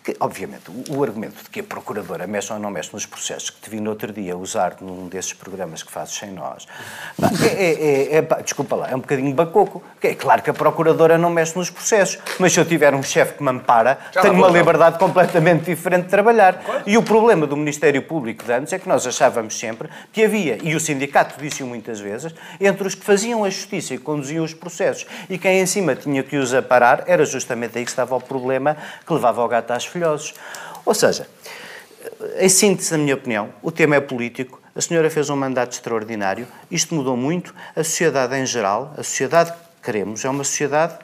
[0.04, 3.50] que, obviamente, o, o, argumento de que a Procuradora mexe ou não mexe nos processos
[3.50, 6.68] que te vi no outro dia usar num desses programas que fazes sem nós,
[7.42, 9.82] é, é, é, é, desculpa lá, é um bocadinho bacoco.
[10.02, 13.36] É claro que a Procuradora não mexe nos processos, mas se eu tiver um chefe
[13.36, 16.62] que me ampara, Já tenho uma liberdade completamente diferente de trabalhar.
[16.64, 16.84] Claro.
[16.86, 20.58] E o problema do Ministério Público de antes é que nós achávamos sempre que havia,
[20.62, 24.54] e o sindicato disse muitas vezes, entre os que faziam a justiça e conduziam os
[24.54, 28.22] processos e quem em cima tinha que os aparar, era justamente aí que estava o
[28.22, 29.86] problema que levava o gato às
[30.86, 31.28] Ou seja,
[32.38, 36.48] em síntese, na minha opinião, o tema é político, a senhora fez um mandato extraordinário,
[36.70, 40.98] isto mudou muito, a sociedade em geral, a sociedade que queremos, é uma sociedade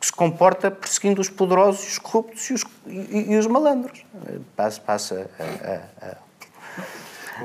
[0.00, 4.04] que se comporta perseguindo os poderosos, os corruptos e os, e, e os malandros.
[4.54, 6.16] Passa, passa a, a, a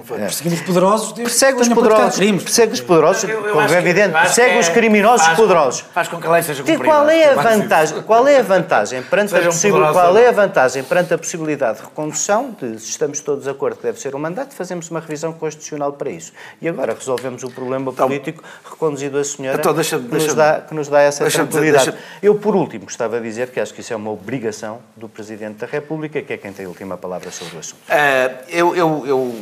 [0.02, 1.12] Perseguindo os poderosos.
[1.14, 2.20] Persegue os poderosos.
[2.44, 4.14] Persegue os poderosos, como é evidente.
[4.14, 5.82] Persegue os criminosos poderosos.
[5.94, 6.84] Faz com que a lei seja cumprida.
[6.84, 8.02] Qual é a vantagem?
[8.02, 9.94] Qual é a vantagem perante a possibilidade?
[9.94, 12.56] Qual é a vantagem perante a possibilidade de recondução?
[12.60, 15.94] De, se estamos todos de acordo que deve ser um mandato, fazemos uma revisão constitucional
[15.94, 16.34] para isso.
[16.62, 20.36] E agora resolvemos o problema então, político reconduzido a senhora então, deixa, que, deixa, nos
[20.36, 21.92] dá, que nos dá essa tranquilidade.
[21.92, 25.08] Deixa, Eu, por último, gostava de dizer que acho que isso é uma obrigação do
[25.08, 27.80] Presidente da República, que é quem tem a última palavra sobre o assunto.
[27.90, 29.36] Uh, eu, eu, eu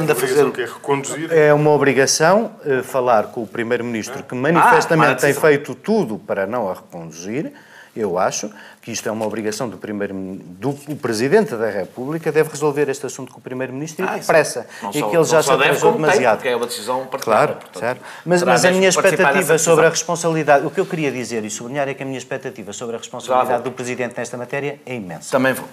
[0.00, 0.50] tende a fazer.
[0.50, 1.32] Que é, reconduzir.
[1.32, 6.46] é uma obrigação uh, falar com o Primeiro-Ministro, que manifestamente ah, tem feito tudo para
[6.46, 7.52] não a reconduzir.
[7.96, 8.50] Eu acho
[8.82, 13.06] que isto é uma obrigação do primeiro do o Presidente da República deve resolver este
[13.06, 14.66] assunto com o Primeiro-Ministro ah, e depressa.
[14.92, 16.38] e que ele já se atrasou demasiado.
[16.38, 17.46] Porque é uma decisão particular.
[17.46, 18.02] Claro, portanto, certo.
[18.26, 21.88] Mas, mas a minha expectativa sobre a responsabilidade, o que eu queria dizer e sublinhar
[21.88, 25.30] é que a minha expectativa sobre a responsabilidade do Presidente nesta matéria é imensa.
[25.30, 25.68] Também vou.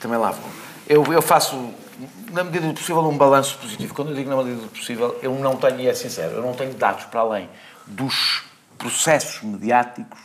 [0.00, 0.50] Também lá vou.
[0.88, 1.72] Eu, eu faço
[2.32, 3.94] na medida do possível, um balanço positivo.
[3.94, 6.54] Quando eu digo na medida do possível, eu não tenho, e é sincero, eu não
[6.54, 7.48] tenho dados para além
[7.86, 8.44] dos
[8.78, 10.18] processos mediáticos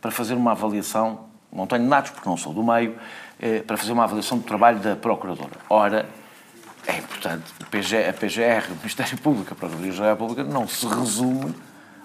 [0.00, 2.96] para fazer uma avaliação, não tenho dados porque não sou do meio,
[3.40, 5.56] eh, para fazer uma avaliação do trabalho da Procuradora.
[5.68, 6.08] Ora,
[6.86, 11.54] é importante, a PGR, o Ministério Público, a Procuradoria da República, não se resume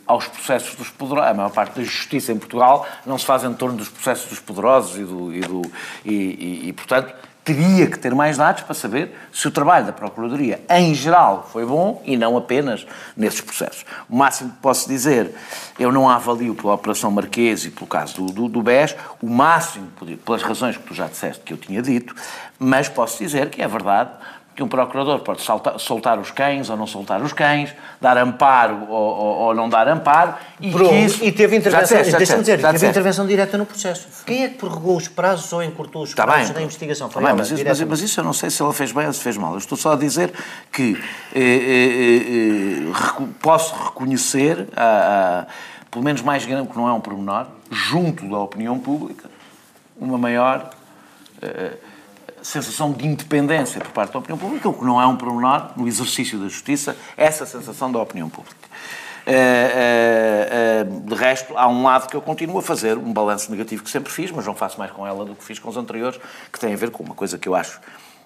[0.05, 1.31] aos processos dos poderosos.
[1.31, 4.39] A maior parte da justiça em Portugal não se faz em torno dos processos dos
[4.39, 5.61] poderosos e, do, e, do,
[6.03, 7.13] e, e, e portanto,
[7.43, 11.65] teria que ter mais dados para saber se o trabalho da Procuradoria, em geral, foi
[11.65, 12.85] bom e não apenas
[13.17, 13.85] nesses processos.
[14.09, 15.33] O máximo que posso dizer,
[15.77, 19.87] eu não avalio pela Operação Marquês e pelo caso do, do, do BES, o máximo,
[20.25, 22.15] pelas razões que tu já disseste que eu tinha dito,
[22.57, 24.11] mas posso dizer que é verdade
[24.55, 28.85] que um procurador pode soltar, soltar, os cães ou não soltar os cães, dar amparo
[28.87, 30.35] ou, ou, ou não dar amparo.
[30.61, 30.69] E,
[31.05, 34.07] isso, e teve intervenção, deixa-me dizer, teve intervenção direta no processo.
[34.25, 37.09] Quem é que prorrogou os prazos ou encurtou os prazos bem, da investigação?
[37.09, 39.13] Foi bem, mas, isso, mas, mas, isso eu não sei se ela fez bem ou
[39.13, 39.53] se fez mal.
[39.53, 40.31] Eu estou só a dizer
[40.71, 41.01] que
[41.33, 45.45] eh, eh, eh, posso reconhecer, a, a,
[45.89, 49.29] pelo menos mais grande, que não é um pormenor, junto da opinião pública,
[49.99, 50.69] uma maior
[51.41, 51.77] eh,
[52.43, 55.87] sensação de independência por parte da opinião pública, o que não é um pormenor no
[55.87, 58.55] exercício da justiça, essa sensação da opinião pública.
[59.25, 63.49] Uh, uh, uh, de resto, há um lado que eu continuo a fazer, um balanço
[63.49, 65.77] negativo que sempre fiz, mas não faço mais com ela do que fiz com os
[65.77, 66.19] anteriores,
[66.51, 67.79] que tem a ver com uma coisa que eu acho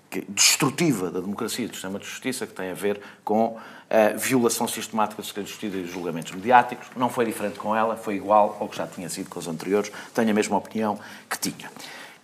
[0.09, 3.57] que, destrutiva da democracia do sistema de justiça, que tem a ver com
[3.89, 6.87] a violação sistemática do segredo de justiça e dos julgamentos mediáticos.
[6.95, 9.91] Não foi diferente com ela, foi igual ao que já tinha sido com os anteriores,
[10.15, 10.99] tenho a mesma opinião
[11.29, 11.69] que tinha.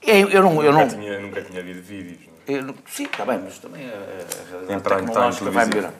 [0.05, 0.87] Eu, eu não, eu nunca, não...
[0.89, 2.19] Tinha, nunca tinha havido vídeos.
[2.47, 2.53] É?
[2.53, 5.95] Eu, sim, está bem, mas também a, a, a tecnológica vai melhorando.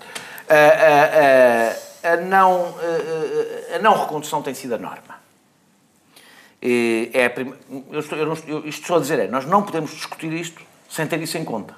[0.50, 2.76] A, a, não,
[3.74, 5.24] a não recondução tem sido a norma.
[6.62, 7.54] É prim...
[7.92, 10.62] eu estou, eu não, eu, isto estou a dizer é, nós não podemos discutir isto
[10.90, 11.76] sem ter isso em conta.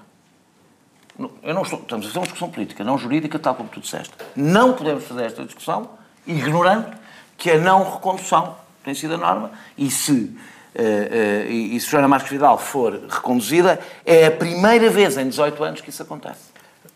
[1.41, 4.13] Eu não estou, estamos a fazer uma discussão política, não jurídica, tal como tu disseste.
[4.35, 5.89] Não podemos fazer esta discussão
[6.27, 6.95] ignorando
[7.37, 10.37] que a não recondução tem sido a norma e se
[10.75, 15.29] Uh, uh, e, e se Joana Marques Vidal for reconduzida, é a primeira vez em
[15.29, 16.49] 18 anos que isso acontece.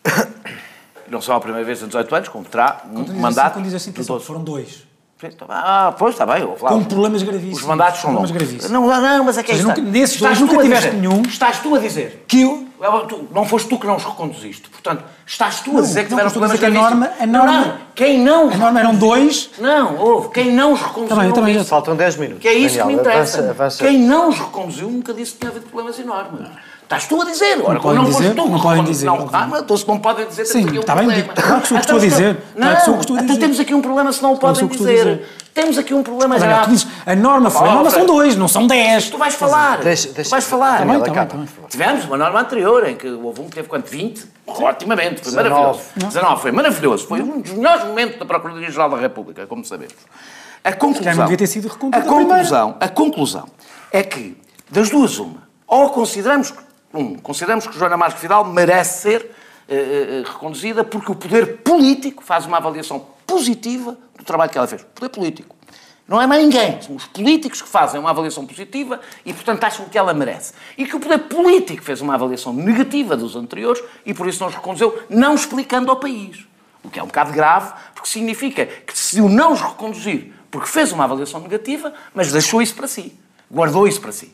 [1.07, 3.53] Não só a primeira vez em 18 anos, como terá um quando mandato.
[3.53, 4.88] Quando diz assim, assim foram dois.
[5.49, 6.47] Ah, pois, está bem.
[6.61, 7.59] Lá, Com problemas gravíssimos.
[7.59, 8.31] Os mandatos são longos.
[8.69, 11.21] Não, não, mas é que é nunca, Desses dois nunca tiveste nenhum.
[11.23, 12.23] Estás tu a dizer.
[12.25, 12.69] Que eu...
[13.09, 14.69] Tu, não foste tu que não os reconduziste.
[14.69, 16.87] Portanto, estás tu a dizer que tiveram problemas gravíssimos.
[16.87, 17.77] A norma, a norma, não, não.
[17.93, 18.49] Quem não...
[18.49, 19.49] A norma eram dois.
[19.59, 20.29] Não, houve.
[20.29, 21.09] Quem não os reconduziu...
[21.17, 21.63] Também, também.
[21.65, 22.41] Faltam 10 minutos.
[22.41, 23.39] Que é isso Daniel, que me interessa.
[23.39, 23.83] Avança, avança.
[23.85, 26.47] Quem não os reconduziu nunca disse que tinha havido problemas enormes.
[26.89, 27.61] Estás tu a dizer.
[27.63, 28.33] Ora, não podem não dizer.
[28.33, 29.05] Tu, não podem dizer.
[29.05, 31.05] Não, ah, então se não podem dizer, Sim, um está bem.
[31.05, 31.33] problema.
[31.35, 32.37] Claro que sou o que estou a dizer.
[32.55, 35.23] Não, então temos aqui um problema se não o podem dizer.
[35.53, 36.63] Temos aqui um problema Mas, grave.
[36.63, 39.07] Tu dizes, a norma foi, a norma são dois, não são dez.
[39.07, 39.81] Tu vais falar.
[39.81, 40.79] Deixa, deixa, tu vais falar.
[40.79, 41.47] Também, também, também.
[41.69, 43.87] Tivemos uma norma anterior em que houve um que teve quanto?
[43.87, 44.25] 20?
[44.47, 45.81] Otimamente, foi maravilhoso.
[45.95, 47.07] 19 foi maravilhoso.
[47.07, 49.93] Foi um dos melhores momentos da Procuradoria-Geral da República, como sabemos.
[50.63, 53.45] A conclusão, não devia ter sido a conclusão, a conclusão
[53.91, 54.35] é que,
[54.71, 56.51] das duas, uma, ou consideramos,
[56.93, 62.23] um, consideramos que Joana Marques Vidal merece ser uh, uh, reconduzida porque o poder político
[62.23, 64.83] faz uma avaliação positiva do trabalho que ela fez.
[64.95, 65.55] Poder político.
[66.07, 66.81] Não é mais ninguém.
[66.81, 70.53] São os políticos que fazem uma avaliação positiva e, portanto, acham que ela merece.
[70.75, 74.47] E que o poder político fez uma avaliação negativa dos anteriores e, por isso, não
[74.47, 76.47] os reconduziu, não explicando ao país.
[76.83, 80.91] O que é um bocado grave, porque significa que decidiu não os reconduzir porque fez
[80.91, 83.13] uma avaliação negativa, mas deixou isso para si.
[83.51, 84.33] Guardou isso para si.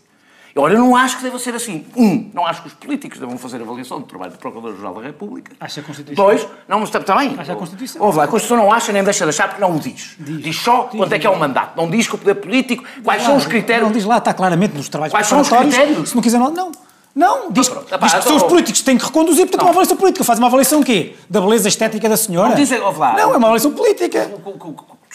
[0.58, 1.86] Ora, eu não acho que deva ser assim.
[1.98, 5.52] Um, não acho que os políticos devam fazer avaliação do trabalho do Procurador-Geral da República.
[5.60, 6.26] Acha a Constituição?
[6.26, 7.36] Dois, não, mas está bem.
[7.38, 8.02] Acha a Constituição?
[8.02, 10.16] Ouve lá, a Constituição não acha nem deixa de achar porque não o diz.
[10.18, 11.76] Diz, diz só diz, quanto diz, é que é o mandato.
[11.76, 13.86] Não diz que o poder político, quais são os critérios.
[13.86, 16.10] Não diz lá, está claramente nos trabalhos Quais são os critérios?
[16.10, 16.50] Se não quiser, não.
[16.52, 16.72] Não.
[17.14, 19.70] Não, diz, pronto, diz que são os políticos que têm que reconduzir, portanto, é uma
[19.72, 20.24] avaliação política.
[20.26, 21.16] Faz uma avaliação quê?
[21.30, 22.50] Da beleza estética da senhora?
[22.50, 23.14] Não, diz, ouve lá.
[23.14, 24.30] Não, é uma avaliação política.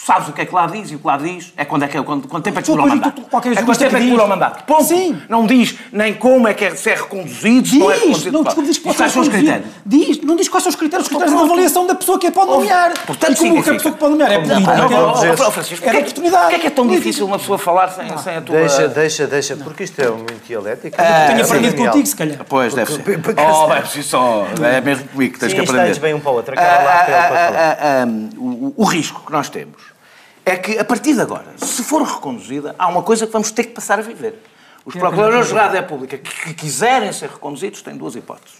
[0.01, 1.83] Tu sabes o que é que lá diz e o que lá diz é quando,
[1.83, 3.21] é que, é, quando, quanto tempo é que dura o mandato.
[3.21, 4.63] qualquer é quanto tempo é que dura o mandato.
[4.65, 4.83] Ponto.
[4.83, 5.21] Sim.
[5.29, 8.31] Não diz nem como é que é, se é reconduzido, diz, não é reconduzido.
[8.31, 9.67] Não, desculpa, diz quais são os critérios.
[9.85, 11.05] Diz, não diz quais são os critérios.
[11.05, 12.93] Os critérios de avaliação da pessoa que a pode nomear.
[13.05, 15.51] Portanto, e como que a pessoa que pode nomear é política.
[15.51, 16.41] Francisco, é oportunidade.
[16.41, 18.55] Porquê é que é tão difícil uma pessoa falar sem, sem a tua...
[18.55, 20.97] Deixa, deixa, deixa, porque isto é muito dialético.
[20.97, 22.39] Tenho aprendido contigo, se calhar.
[22.49, 23.03] Pois, deve ser.
[23.37, 24.47] Oh, é preciso só...
[24.63, 25.99] É mesmo comigo que tens que aprender.
[25.99, 26.55] bem um para o outro.
[28.75, 29.90] O risco que nós temos
[30.45, 33.65] é que, a partir de agora, se for reconduzida, há uma coisa que vamos ter
[33.65, 34.41] que passar a viver.
[34.83, 38.59] Os procuradores-gerais da República que quiserem ser reconduzidos têm duas hipóteses.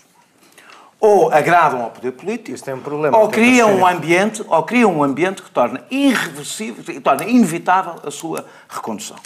[0.99, 4.95] Ou agradam ao poder político, Isso tem um problema, ou criam um ambiente, ou criam
[4.95, 9.17] um ambiente que torna irreversível, que torna inevitável a sua recondução.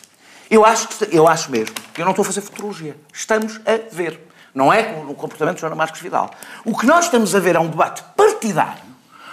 [0.49, 2.95] Eu acho, que, eu acho mesmo que eu não estou a fazer futurologia.
[3.11, 4.21] Estamos a ver.
[4.53, 6.31] Não é no comportamento de Joana Marques Vidal.
[6.63, 8.84] O que nós estamos a ver é um debate partidário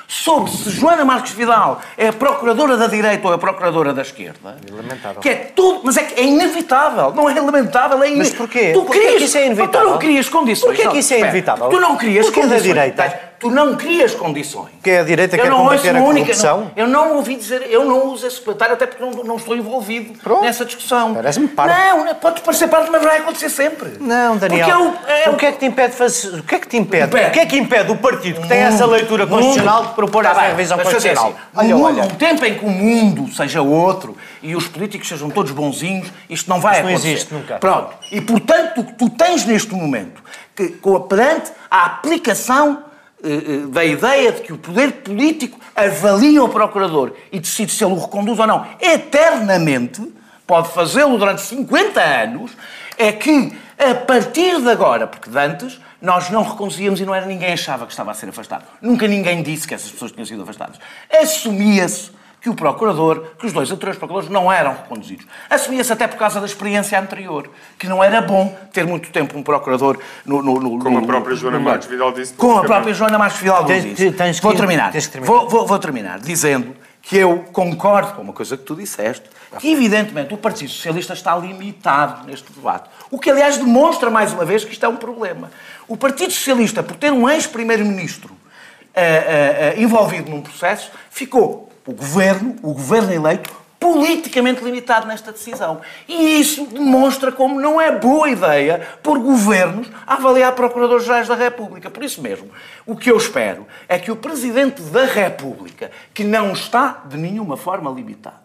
[0.06, 4.56] sobre se Joana Marques Vidal é a procuradora da direita ou a procuradora da esquerda.
[4.68, 5.20] É lamentável.
[5.20, 7.12] Que é tudo, mas é que é inevitável.
[7.14, 8.18] Não é lamentável, é inevitável.
[8.18, 8.72] Mas porquê?
[8.72, 9.86] Tu porquê querias, que isso é inevitável?
[9.86, 10.76] Tu não querias condições.
[10.76, 11.68] Porquê que isso é inevitável?
[11.68, 12.62] Tu não querias Porquê condições.
[12.62, 13.31] da direita?
[13.42, 14.70] Tu não crias condições.
[14.82, 16.60] Que é a direita que quer combater a corrupção?
[16.60, 19.56] Não, eu não ouvi dizer, eu não uso esse comentário, até porque não, não estou
[19.56, 20.42] envolvido Pronto.
[20.42, 21.12] nessa discussão.
[21.12, 22.04] Parece-me parvo.
[22.04, 23.96] Não, pode parecer parvo, mas vai acontecer sempre.
[24.00, 24.68] Não, Daniel.
[24.68, 26.38] Eu, é, o que é que te impede de fazer...
[26.38, 27.06] O que é que te impede?
[27.06, 27.28] impede.
[27.28, 30.30] O que é que impede o partido que tem essa leitura constitucional de propor tá
[30.30, 31.34] essa revisão constitucional?
[31.54, 32.02] Assim, olha, olha.
[32.04, 36.48] um tempo em que o mundo seja outro e os políticos sejam todos bonzinhos, isto
[36.48, 37.06] não vai isto acontecer.
[37.06, 37.58] não existe nunca.
[37.58, 37.94] Pronto.
[38.12, 40.22] E, portanto, tu tens neste momento
[40.54, 40.78] que,
[41.08, 42.84] perante a aplicação
[43.68, 47.98] da ideia de que o poder político avalia o procurador e decide se ele o
[47.98, 50.02] reconduz ou não eternamente,
[50.46, 52.50] pode fazê-lo durante 50 anos,
[52.98, 57.26] é que a partir de agora, porque de antes nós não reconduzíamos e não era
[57.26, 58.64] ninguém achava que estava a ser afastado.
[58.80, 60.78] Nunca ninguém disse que essas pessoas tinham sido afastadas.
[61.10, 62.10] Assumia-se
[62.42, 65.24] que o procurador, que os dois anteriores procuradores não eram reconduzidos.
[65.48, 69.44] Assumia-se até por causa da experiência anterior, que não era bom ter muito tempo um
[69.44, 70.42] procurador no...
[70.42, 72.34] no, no Como no, a própria Joana Marques Vidal disse.
[72.34, 74.10] Como a própria Joana Marques Vidal disse.
[74.10, 74.90] Tens, vou, terminar.
[74.90, 75.24] terminar.
[75.24, 79.28] Vou, vou, vou terminar dizendo que eu concordo com uma coisa que tu disseste,
[79.60, 82.90] que evidentemente o Partido Socialista está limitado neste debate.
[83.08, 85.50] O que, aliás, demonstra mais uma vez que isto é um problema.
[85.86, 91.92] O Partido Socialista, por ter um ex-primeiro-ministro uh, uh, uh, envolvido num processo, ficou o
[91.92, 95.80] governo, o governo eleito, politicamente limitado nesta decisão.
[96.06, 101.90] E isso demonstra como não é boa ideia por governos avaliar procuradores-gerais da República.
[101.90, 102.48] Por isso mesmo,
[102.86, 107.56] o que eu espero é que o Presidente da República, que não está de nenhuma
[107.56, 108.36] forma limitado,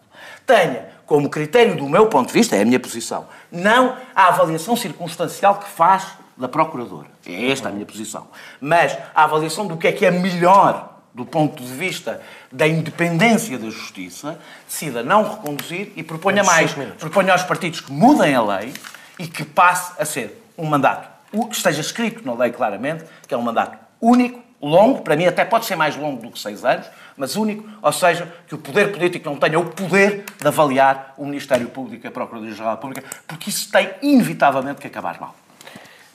[0.44, 4.74] tenha como critério do meu ponto de vista, é a minha posição, não a avaliação
[4.74, 6.04] circunstancial que faz
[6.36, 7.06] da Procuradora.
[7.26, 8.28] É esta a minha posição.
[8.60, 13.58] Mas a avaliação do que é que é melhor do ponto de vista da independência
[13.58, 16.74] da justiça, decida não reconduzir e proponha mais.
[16.98, 18.72] Proponha aos partidos que mudem a lei
[19.18, 23.36] e que passe a ser um mandato que esteja escrito na lei claramente, que é
[23.36, 26.86] um mandato único, longo, para mim até pode ser mais longo do que seis anos,
[27.16, 31.24] mas único, ou seja, que o poder político não tenha o poder de avaliar o
[31.24, 35.34] Ministério Público e a Procuradoria-Geral da República, porque isso tem inevitavelmente que acabar mal.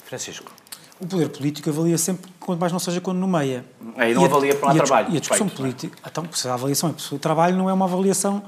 [0.06, 0.52] Francisco
[1.04, 3.66] o poder político avalia sempre, quanto mais não seja quando nomeia.
[3.98, 5.14] Aí não avalia para lá trabalho.
[5.14, 5.98] E a discussão feito, política.
[6.10, 8.44] Então, se a avaliação é o trabalho, não é uma avaliação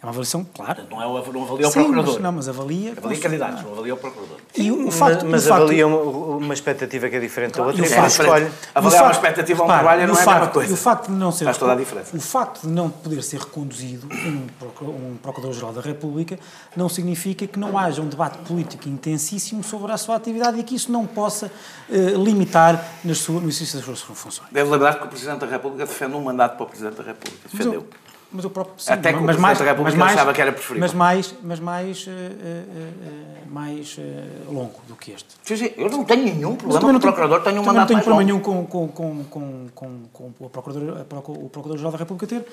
[0.00, 0.84] é uma avaliação, claro.
[0.88, 2.12] Não, é, não avalia o Sim, procurador.
[2.14, 2.94] Mas, não, mas avalia.
[2.96, 4.36] Avalia candidatos, não avalia o procurador.
[4.56, 7.72] E o, facto, mas, mas o facto, avalia uma, uma, expectativa que é diferente claro,
[7.72, 7.84] da outra.
[7.84, 8.50] E o facto, escolhe.
[8.76, 10.74] Avaliar uma expectativa a um trabalho não é facto, a mesma coisa.
[10.74, 11.44] O facto de não ser.
[11.46, 12.16] Faz toda a diferença.
[12.16, 14.46] O facto de não poder ser reconduzido um,
[14.88, 16.38] um Procurador-Geral da República
[16.76, 20.76] não significa que não haja um debate político intensíssimo sobre a sua atividade e que
[20.76, 21.50] isso não possa
[21.88, 24.48] uh, limitar nas sua, no exercício das suas funções.
[24.52, 27.48] Deve lembrar que o Presidente da República defende um mandato para o Presidente da República.
[27.50, 27.84] Defendeu.
[27.90, 30.40] Mas o próprio sim, Até que mas o mais, da República mas mais, achava que
[30.40, 30.80] era preferível.
[30.80, 33.98] Mas mais, mas mais, uh, uh, uh, mais
[34.46, 35.28] longo do que este.
[35.42, 38.22] Sim, sim, eu não tenho nenhum problema com o Procurador, tenho um mandato mais longo.
[38.22, 42.26] Não tenho problema nenhum com, com, com, com, com, com o Procurador-Geral Procurador da República
[42.26, 42.46] ter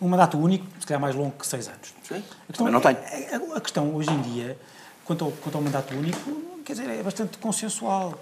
[0.00, 1.94] um mandato único, se calhar mais longo que seis anos.
[2.02, 2.98] Sim, a questão, não tenho.
[2.98, 4.58] A, a, questão hoje em dia,
[5.04, 6.30] quanto ao, quanto ao mandato único,
[6.62, 8.18] quer dizer, é bastante consensual.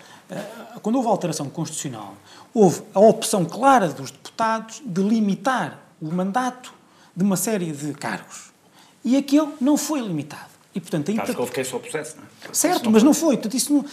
[0.81, 2.15] Quando houve a alteração constitucional,
[2.55, 6.80] houve a opção clara dos deputados de limitar o mandato
[7.21, 8.51] de uma série de cargos.
[9.05, 10.49] E aquele não foi limitado.
[10.75, 11.23] E, portanto, ainda...
[11.23, 12.55] Caso que houve quem se opusesse, não é?
[12.55, 13.37] Certo, não mas não foi.
[13.37, 13.85] Portanto, isso não...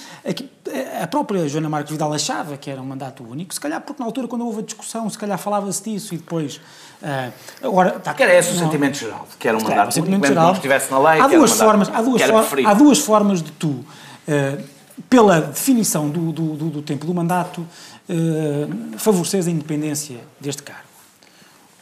[1.02, 4.06] A própria Joana Marques Vidal achava que era um mandato único, se calhar porque na
[4.06, 6.62] altura, quando houve a discussão, se calhar falava-se disso e depois...
[7.02, 8.58] Uh, agora, tá, que era esse não...
[8.58, 11.28] o sentimento geral, que era um mandato claro, único, geral, não estivesse na lei, há
[11.28, 14.64] duas formas, há duas, for, há duas formas de tu, uh,
[15.10, 20.88] pela definição do, do, do, do, tempo do mandato, uh, favoreceres a independência deste cargo.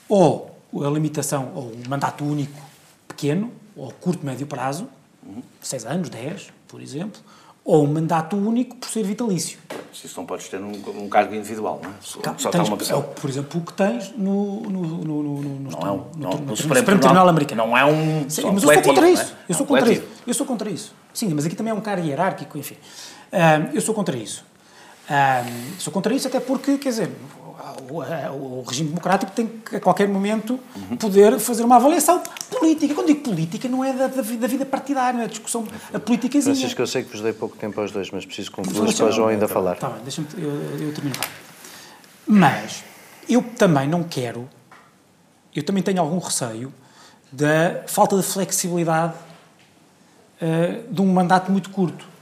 [0.09, 2.59] Ou a limitação ou um mandato único
[3.07, 4.87] pequeno, ou curto, médio prazo,
[5.23, 5.41] uhum.
[5.61, 7.21] seis anos, dez, por exemplo,
[7.63, 9.57] ou um mandato único por ser vitalício.
[9.91, 11.93] Se isso não podes ter num, num cargo individual, não é?
[11.99, 12.99] Só, tá, só tens, uma pessoa.
[12.99, 16.29] É, por exemplo, o que tens no, no, no, no, no, não é um, no,
[16.29, 17.65] no, no Supremo Tribunal Americano.
[17.65, 18.29] Não é um.
[18.29, 19.23] Sim, mas eu sou contra isso.
[19.23, 19.35] É?
[19.49, 20.03] Eu sou contra isso.
[20.27, 20.93] Eu sou contra isso.
[21.13, 22.75] Sim, mas aqui também é um cara hierárquico, enfim.
[23.33, 24.45] Um, eu sou contra isso.
[25.09, 27.11] Um, sou contra isso até porque, quer dizer,
[27.89, 30.97] o, o, regime democrático tem que, a qualquer momento, uhum.
[30.97, 32.93] poder fazer uma avaliação política.
[32.93, 36.41] Quando digo política, não é da, da, da vida partidária, não é discussão a política
[36.41, 39.11] Francisco, eu sei que vos dei pouco tempo aos dois, mas preciso concluir para o
[39.11, 39.73] João ainda falar.
[39.73, 41.15] Está bem, deixa-me, eu, eu termino.
[42.27, 42.83] Mas,
[43.29, 44.49] eu também não quero,
[45.55, 46.73] eu também tenho algum receio
[47.31, 49.13] da falta de flexibilidade
[50.41, 52.14] uh, de um mandato muito curto.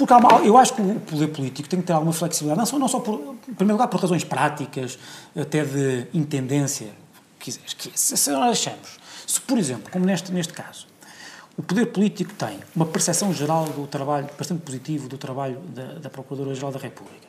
[0.00, 2.78] Porque uma, eu acho que o poder político tem que ter alguma flexibilidade, não só,
[2.78, 4.98] não só por, em primeiro lugar, por razões práticas,
[5.38, 6.88] até de intendência,
[7.38, 10.86] quiseres, que se, se nós achamos, se por exemplo, como neste, neste caso,
[11.54, 16.08] o poder político tem uma percepção geral do trabalho, bastante positivo do trabalho da, da
[16.08, 17.28] Procuradora-Geral da República,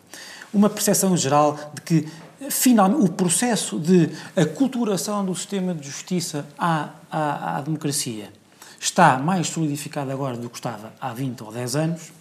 [0.54, 2.08] uma percepção geral de que,
[2.50, 8.32] finalmente, o processo de aculturação do sistema de justiça à, à, à democracia
[8.80, 12.21] está mais solidificado agora do que estava há 20 ou 10 anos.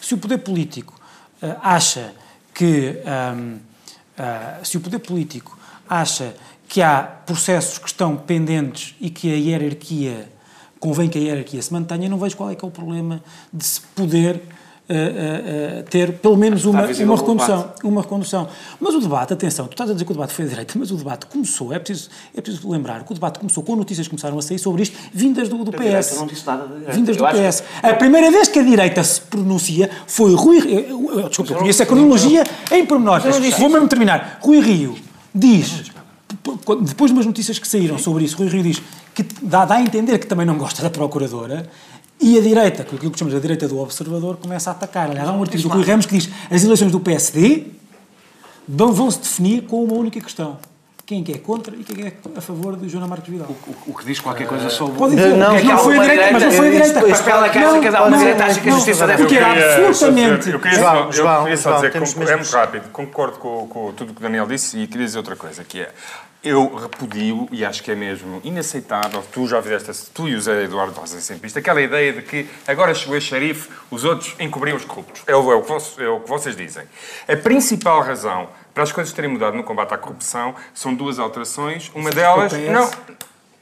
[0.00, 0.94] Se o poder político
[1.42, 2.14] uh, acha
[2.54, 2.96] que.
[3.04, 3.60] Um, uh,
[4.22, 6.34] ah, se o poder político acha
[6.68, 10.30] que há processos que estão pendentes e que a hierarquia,
[10.78, 13.64] convém que a hierarquia se mantenha, não vejo qual é que é o problema de
[13.64, 14.42] se poder
[14.90, 18.48] uh, ter pelo menos uma, uma recondução, uma recondução.
[18.80, 20.90] Mas o debate, atenção, tu estás a dizer que o debate foi de direita, mas
[20.90, 24.10] o debate começou, é preciso, é preciso lembrar que o debate começou com notícias que
[24.10, 26.16] começaram a sair sobre isto, vindas do, do PS.
[26.16, 27.60] Não disse nada vindas do PS.
[27.60, 27.86] Que...
[27.86, 30.58] A primeira vez que a direita se pronuncia foi Rui...
[30.58, 33.24] Eu, desculpa, eu conheço a cronologia em pormenores.
[33.58, 34.38] Vou mesmo terminar.
[34.42, 34.96] Rui Rio
[35.34, 35.90] diz
[36.82, 38.80] depois de umas notícias que saíram sobre isso, Rui Rio diz
[39.14, 41.68] que dá, dá, a entender que também não gosta da Procuradora
[42.20, 45.10] e a direita, aquilo que chamamos de direita do observador, começa a atacar.
[45.10, 47.66] Aliás, há um artigo do Rui Ramos que diz as eleições do PSD
[48.68, 50.58] vão-se definir com uma única questão.
[51.06, 53.48] Quem é contra e quem é a favor de Joana Marques Vidal.
[53.48, 54.96] O, o, o que diz qualquer coisa sobre...
[54.96, 57.00] Pode dizer, não, não, não foi a direita, mas não foi a direita.
[57.08, 59.22] Mas ela que acha que uma direita acha que a justiça deve...
[59.22, 60.50] Porque era absolutamente...
[60.50, 64.12] Eu queria, João, João, eu queria só dizer, é muito rápido, concordo com, com tudo
[64.12, 65.90] o que o Daniel disse e queria dizer outra coisa, que é
[66.42, 70.64] eu repudio, e acho que é mesmo inaceitável, tu já fizeste, tu e o Zé
[70.64, 74.76] Eduardo fazem sempre isto, aquela ideia de que agora chegou o xerife, os outros encobriam
[74.76, 75.22] os corruptos.
[75.26, 75.64] É o, é, o,
[75.98, 76.84] é o que vocês dizem.
[77.28, 81.90] A principal razão para as coisas terem mudado no combate à corrupção são duas alterações.
[81.94, 82.52] Uma delas.
[82.52, 82.90] Não,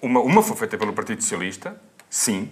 [0.01, 2.49] uma, uma foi feita pelo Partido Socialista, sim,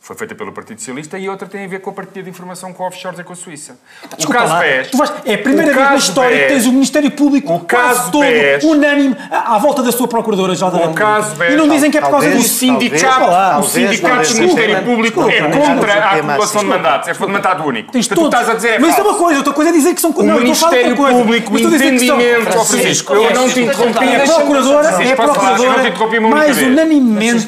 [0.00, 2.72] foi feita pelo Partido Socialista e outra tem a ver com a partilha de informação
[2.72, 3.78] com offshores e com a Suíça.
[4.16, 4.90] Desculpa o caso lá, BES...
[4.94, 8.10] Vais, é a primeira vez na história BES, que tens o Ministério Público o caso
[8.10, 11.68] todo BES, unânime à, volta da sua Procuradora já da O caso BES, E não
[11.68, 12.40] dizem que é por causa disso.
[12.40, 17.08] O sindicato, talvez, o sindicato do Ministério Público é contra a acumulação de mandatos.
[17.08, 17.92] É fundamento único.
[17.92, 19.94] Tens tu estás a dizer é Mas isso é uma coisa, outra coisa é dizer
[19.94, 20.10] que são...
[20.10, 22.50] O Ministério Público, o entendimento...
[22.50, 24.04] Francisco, eu não te interrompi.
[24.04, 27.46] É a Procuradora, é a Procuradora mais unanimemente...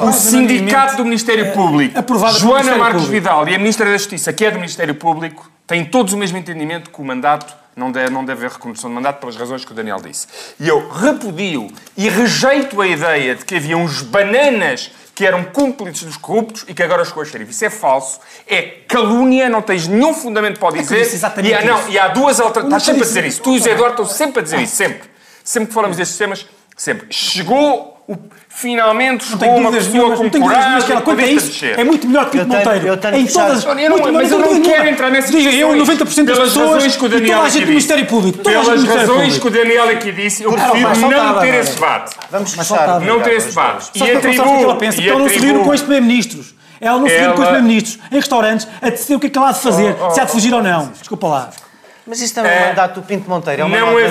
[0.00, 3.12] O sindicato do Ministério Público, Joana Joana Marcos Público.
[3.12, 6.38] Vidal e a Ministra da Justiça, que é do Ministério Público, têm todos o mesmo
[6.38, 9.72] entendimento que o mandato não deve, não deve haver recondução de mandato pelas razões que
[9.72, 10.26] o Daniel disse.
[10.58, 16.02] E eu repudio e rejeito a ideia de que havia uns bananas que eram cúmplices
[16.02, 17.50] dos corruptos e que agora chegou a xerife.
[17.50, 21.00] Isso é falso, é calúnia, não tens nenhum fundamento para o é dizer.
[21.00, 22.82] É e, há, não, e há duas alternativas.
[22.82, 23.42] Estás sempre a dizer isso.
[23.42, 25.10] Tu e o Zé Eduardo estão sempre a dizer isso, sempre.
[25.42, 27.06] Sempre que falamos destes temas, sempre.
[27.10, 28.16] Chegou o
[28.56, 32.46] finalmente chegou uma pessoa com coragem que quanto é isso, é muito melhor que o
[32.46, 32.86] Monteiro.
[32.86, 36.24] Eu tenho em todas, eu não, mas eu não quero entrar nessa Diga, eu 90%
[36.24, 38.38] das pessoas que o Daniel toda a gente do Ministério Público.
[38.38, 42.16] Pelas razões que o Daniel aqui disse, eu prefiro não ter esse debate.
[42.30, 43.00] Vamos fechar.
[43.00, 43.90] Não ter esse debate.
[43.94, 44.56] E atribuo...
[44.56, 45.02] que ela pensa?
[45.02, 46.54] Que ela não se reuniu com os Primeiro-Ministros.
[46.80, 49.38] Ela não se reuniu com os Primeiro-Ministros em restaurantes a decidir o que é que
[49.38, 50.92] ela há de fazer, se há de fugir ou não.
[50.98, 51.50] Desculpa lá.
[52.06, 53.62] Mas isto também é um mandato do Pinto Monteiro.
[53.62, 54.08] É uma não havia,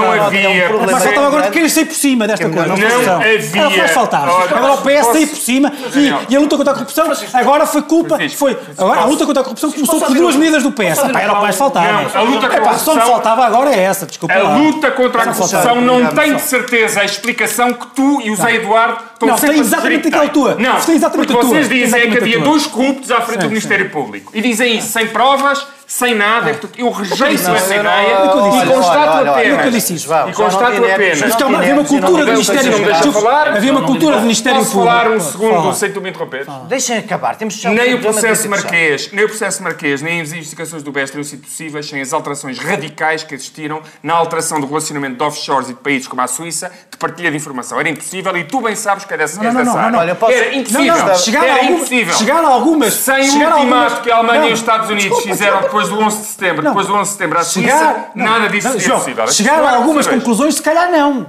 [0.00, 0.76] não havia.
[0.76, 2.66] Um mas faltava agora de querer sair por cima desta coisa.
[2.66, 3.40] Não, havia.
[3.54, 4.28] Era mais faltar.
[4.28, 7.82] Agora o PS sair por cima e, e, a luta contra a corrupção agora foi
[7.82, 8.18] culpa.
[8.36, 10.98] Foi, agora a luta contra a corrupção começou por duas medidas do PS.
[10.98, 11.92] era o que mais faltava.
[11.92, 12.94] Não, a luta contra a corrupção.
[12.94, 14.34] Só me faltava agora é essa, desculpa.
[14.34, 18.36] A luta contra a corrupção não tem de certeza a explicação que tu e o
[18.36, 19.76] Zé Eduardo estão sempre a dizer.
[19.76, 20.54] Não, tem exatamente aquela tua.
[20.56, 21.44] Não, tem exatamente a tua.
[21.44, 24.32] vocês dizem é que havia dois corruptos à frente do Ministério Público.
[24.34, 26.50] E dizem isso sem provas sem nada.
[26.50, 26.68] Ah.
[26.76, 29.64] Eu rejeito não, essa não, ideia não, e constato apenas.
[29.64, 30.08] Eu disse isso.
[30.12, 31.20] E constato apenas.
[31.22, 33.28] Isto é havia uma cultura do Ministério Público.
[33.28, 34.84] Havia uma cultura do Ministério Público.
[34.84, 36.46] Posso falar um segundo sem tu me interromper?
[36.68, 37.36] Deixem acabar.
[37.36, 41.24] Temos nem o processo marquês, nem o processo marquês, nem as investigações do BES teriam
[41.24, 45.74] sido possíveis sem as alterações radicais que existiram na alteração do relacionamento de offshores e
[45.74, 47.78] de países como a Suíça, de partilha de informação.
[47.78, 50.54] Era impossível e tu bem sabes que é dessa, não, não, não, não, Olha, Era
[50.54, 50.94] impossível.
[51.42, 52.14] Era impossível.
[52.14, 52.94] Chegar a algumas...
[52.94, 56.26] Sem o ultimato que a Alemanha e os Estados Unidos fizeram depois do 11 de
[56.26, 56.70] setembro não.
[56.70, 59.28] depois do 11 de setembro à Suíça, nada disso não, João, é possível.
[59.28, 61.26] Chegar a algumas conclusões, se calhar não.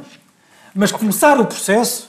[0.75, 2.07] Mas começar o processo...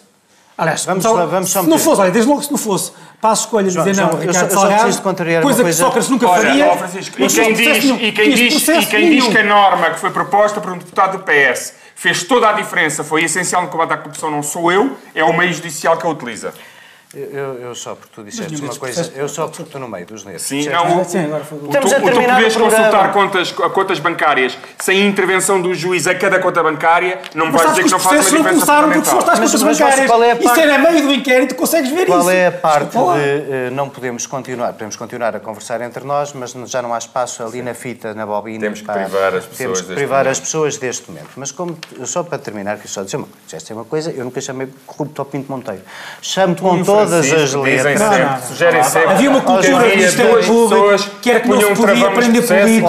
[0.59, 2.91] Aliás, vamos, só, vamos só se não fosse, olha, desde logo se não fosse
[3.21, 6.09] para a escolha João, dizer não, João, Ricardo eu Salgado, eu coisa, coisa que Sócrates
[6.09, 6.77] nunca olha, faria.
[6.77, 10.11] Francisco, e quem, diz, e quem, diz, e quem diz que a norma que foi
[10.11, 13.97] proposta por um deputado do PS fez toda a diferença, foi essencial no combate à
[13.97, 16.55] corrupção, não sou eu, é o meio judicial que a utiliza.
[17.15, 20.27] Eu, eu, só porque tu disseste uma coisa, eu só porque estou no meio dos
[20.27, 20.43] nervos.
[20.43, 21.59] Sim, não, o, Sim, agora foi...
[21.59, 26.07] o, Estamos tu, a terminar tu podes consultar contas, contas bancárias sem intervenção do juiz
[26.07, 28.91] a cada conta bancária, não me vais dizer que não faz uma diferença não começaram
[28.91, 29.99] porque foste às contas bancárias.
[29.99, 32.29] É a parte, isso era meio do inquérito, consegues ver qual isso.
[32.29, 36.35] Qual é a parte de uh, não podemos continuar, podemos continuar a conversar entre nós,
[36.35, 38.61] mas já não há espaço ali na fita, na bobina.
[38.61, 41.31] Temos que privar as pessoas Temos que privar as pessoas deste momento.
[41.37, 44.25] Mas como, só para terminar, quero só dizer uma coisa, esta é uma coisa, eu
[44.25, 45.81] nunca chamei corrupto ao Pinto Monteiro.
[46.21, 48.45] Chamo-te com todas as letras.
[48.45, 49.11] Sugerem sempre.
[49.11, 52.89] Havia uma cultura do Ministério Público que era que não se podia aprender política.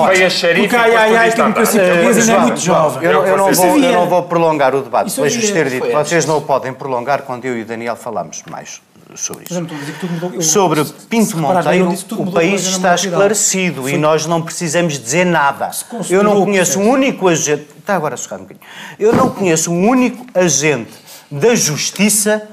[0.56, 3.10] Porque ai, ai, ai, que a democracia portuguesa ainda é muito jovem.
[3.10, 5.20] Eu, eu, não vou, eu não vou prolongar o debate.
[5.20, 8.82] Deixe-vos ter dito, vocês não o podem prolongar quando eu e o Daniel falamos mais
[9.16, 10.52] sobre isso.
[10.52, 15.72] Sobre Pinto Monteiro, o país está esclarecido e nós não precisamos dizer nada.
[16.10, 17.68] Eu não conheço um único agente.
[17.78, 18.66] Está agora a socar um bocadinho.
[19.00, 20.92] Eu não conheço um único agente
[21.32, 22.48] da justiça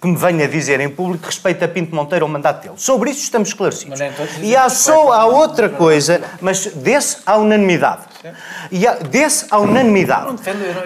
[0.00, 2.74] que me venha dizer em público que respeita Pinto Monteiro ou o mandato dele.
[2.76, 3.98] Sobre isso estamos esclarecidos.
[4.42, 8.02] E há só há outra coisa, mas desse há unanimidade.
[8.70, 10.36] E há, desse há unanimidade.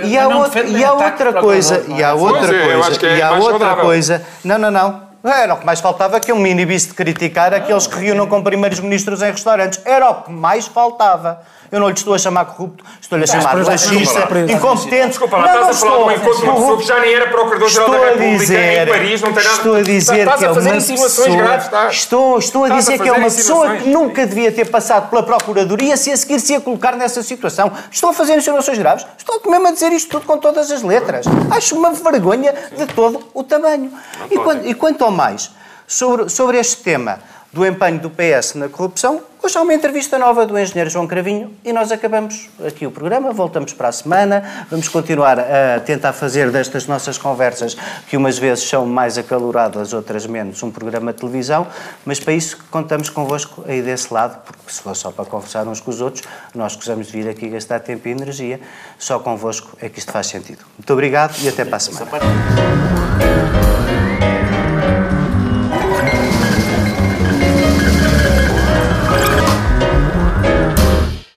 [0.04, 4.22] E há, outra, e há outra coisa, e há outra coisa, e há outra coisa.
[4.44, 5.10] Não, não, não.
[5.22, 8.80] Era o que mais faltava que um mini de criticar aqueles que reúnam com primeiros
[8.80, 9.80] ministros em restaurantes.
[9.84, 11.42] Era o que mais faltava.
[11.72, 15.08] Eu não lhe estou a chamar corrupto, estou-lhe a chamar laxista, incompetente.
[15.08, 17.28] Desculpa lá, estás a falar de um encontro de uma pessoa que já nem era
[17.28, 19.56] Procurador-Geral da República em Paris, não tem nada...
[19.56, 21.88] Estou a dizer que é uma pessoa...
[21.90, 25.96] Estou, estou a dizer que é uma pessoa que nunca devia ter passado pela Procuradoria
[25.96, 27.70] se a seguir se ia colocar nessa situação.
[27.90, 29.06] Estou a fazer insinuações graves?
[29.16, 31.26] Estou mesmo a dizer isto tudo com todas as letras.
[31.50, 33.92] Acho uma vergonha de todo o tamanho.
[34.30, 35.50] E quanto, e quanto ao mais,
[35.86, 37.20] sobre, sobre este tema
[37.52, 39.22] do empenho do PS na corrupção.
[39.42, 43.32] Hoje há uma entrevista nova do engenheiro João Cravinho e nós acabamos aqui o programa,
[43.32, 47.76] voltamos para a semana, vamos continuar a tentar fazer destas nossas conversas,
[48.06, 51.66] que umas vezes são mais acaloradas, outras menos, um programa de televisão,
[52.04, 55.80] mas para isso contamos convosco aí desse lado, porque se for só para conversar uns
[55.80, 56.22] com os outros,
[56.54, 58.60] nós gostamos de vir aqui gastar tempo e energia,
[58.98, 60.64] só convosco é que isto faz sentido.
[60.78, 62.10] Muito obrigado e até para a semana.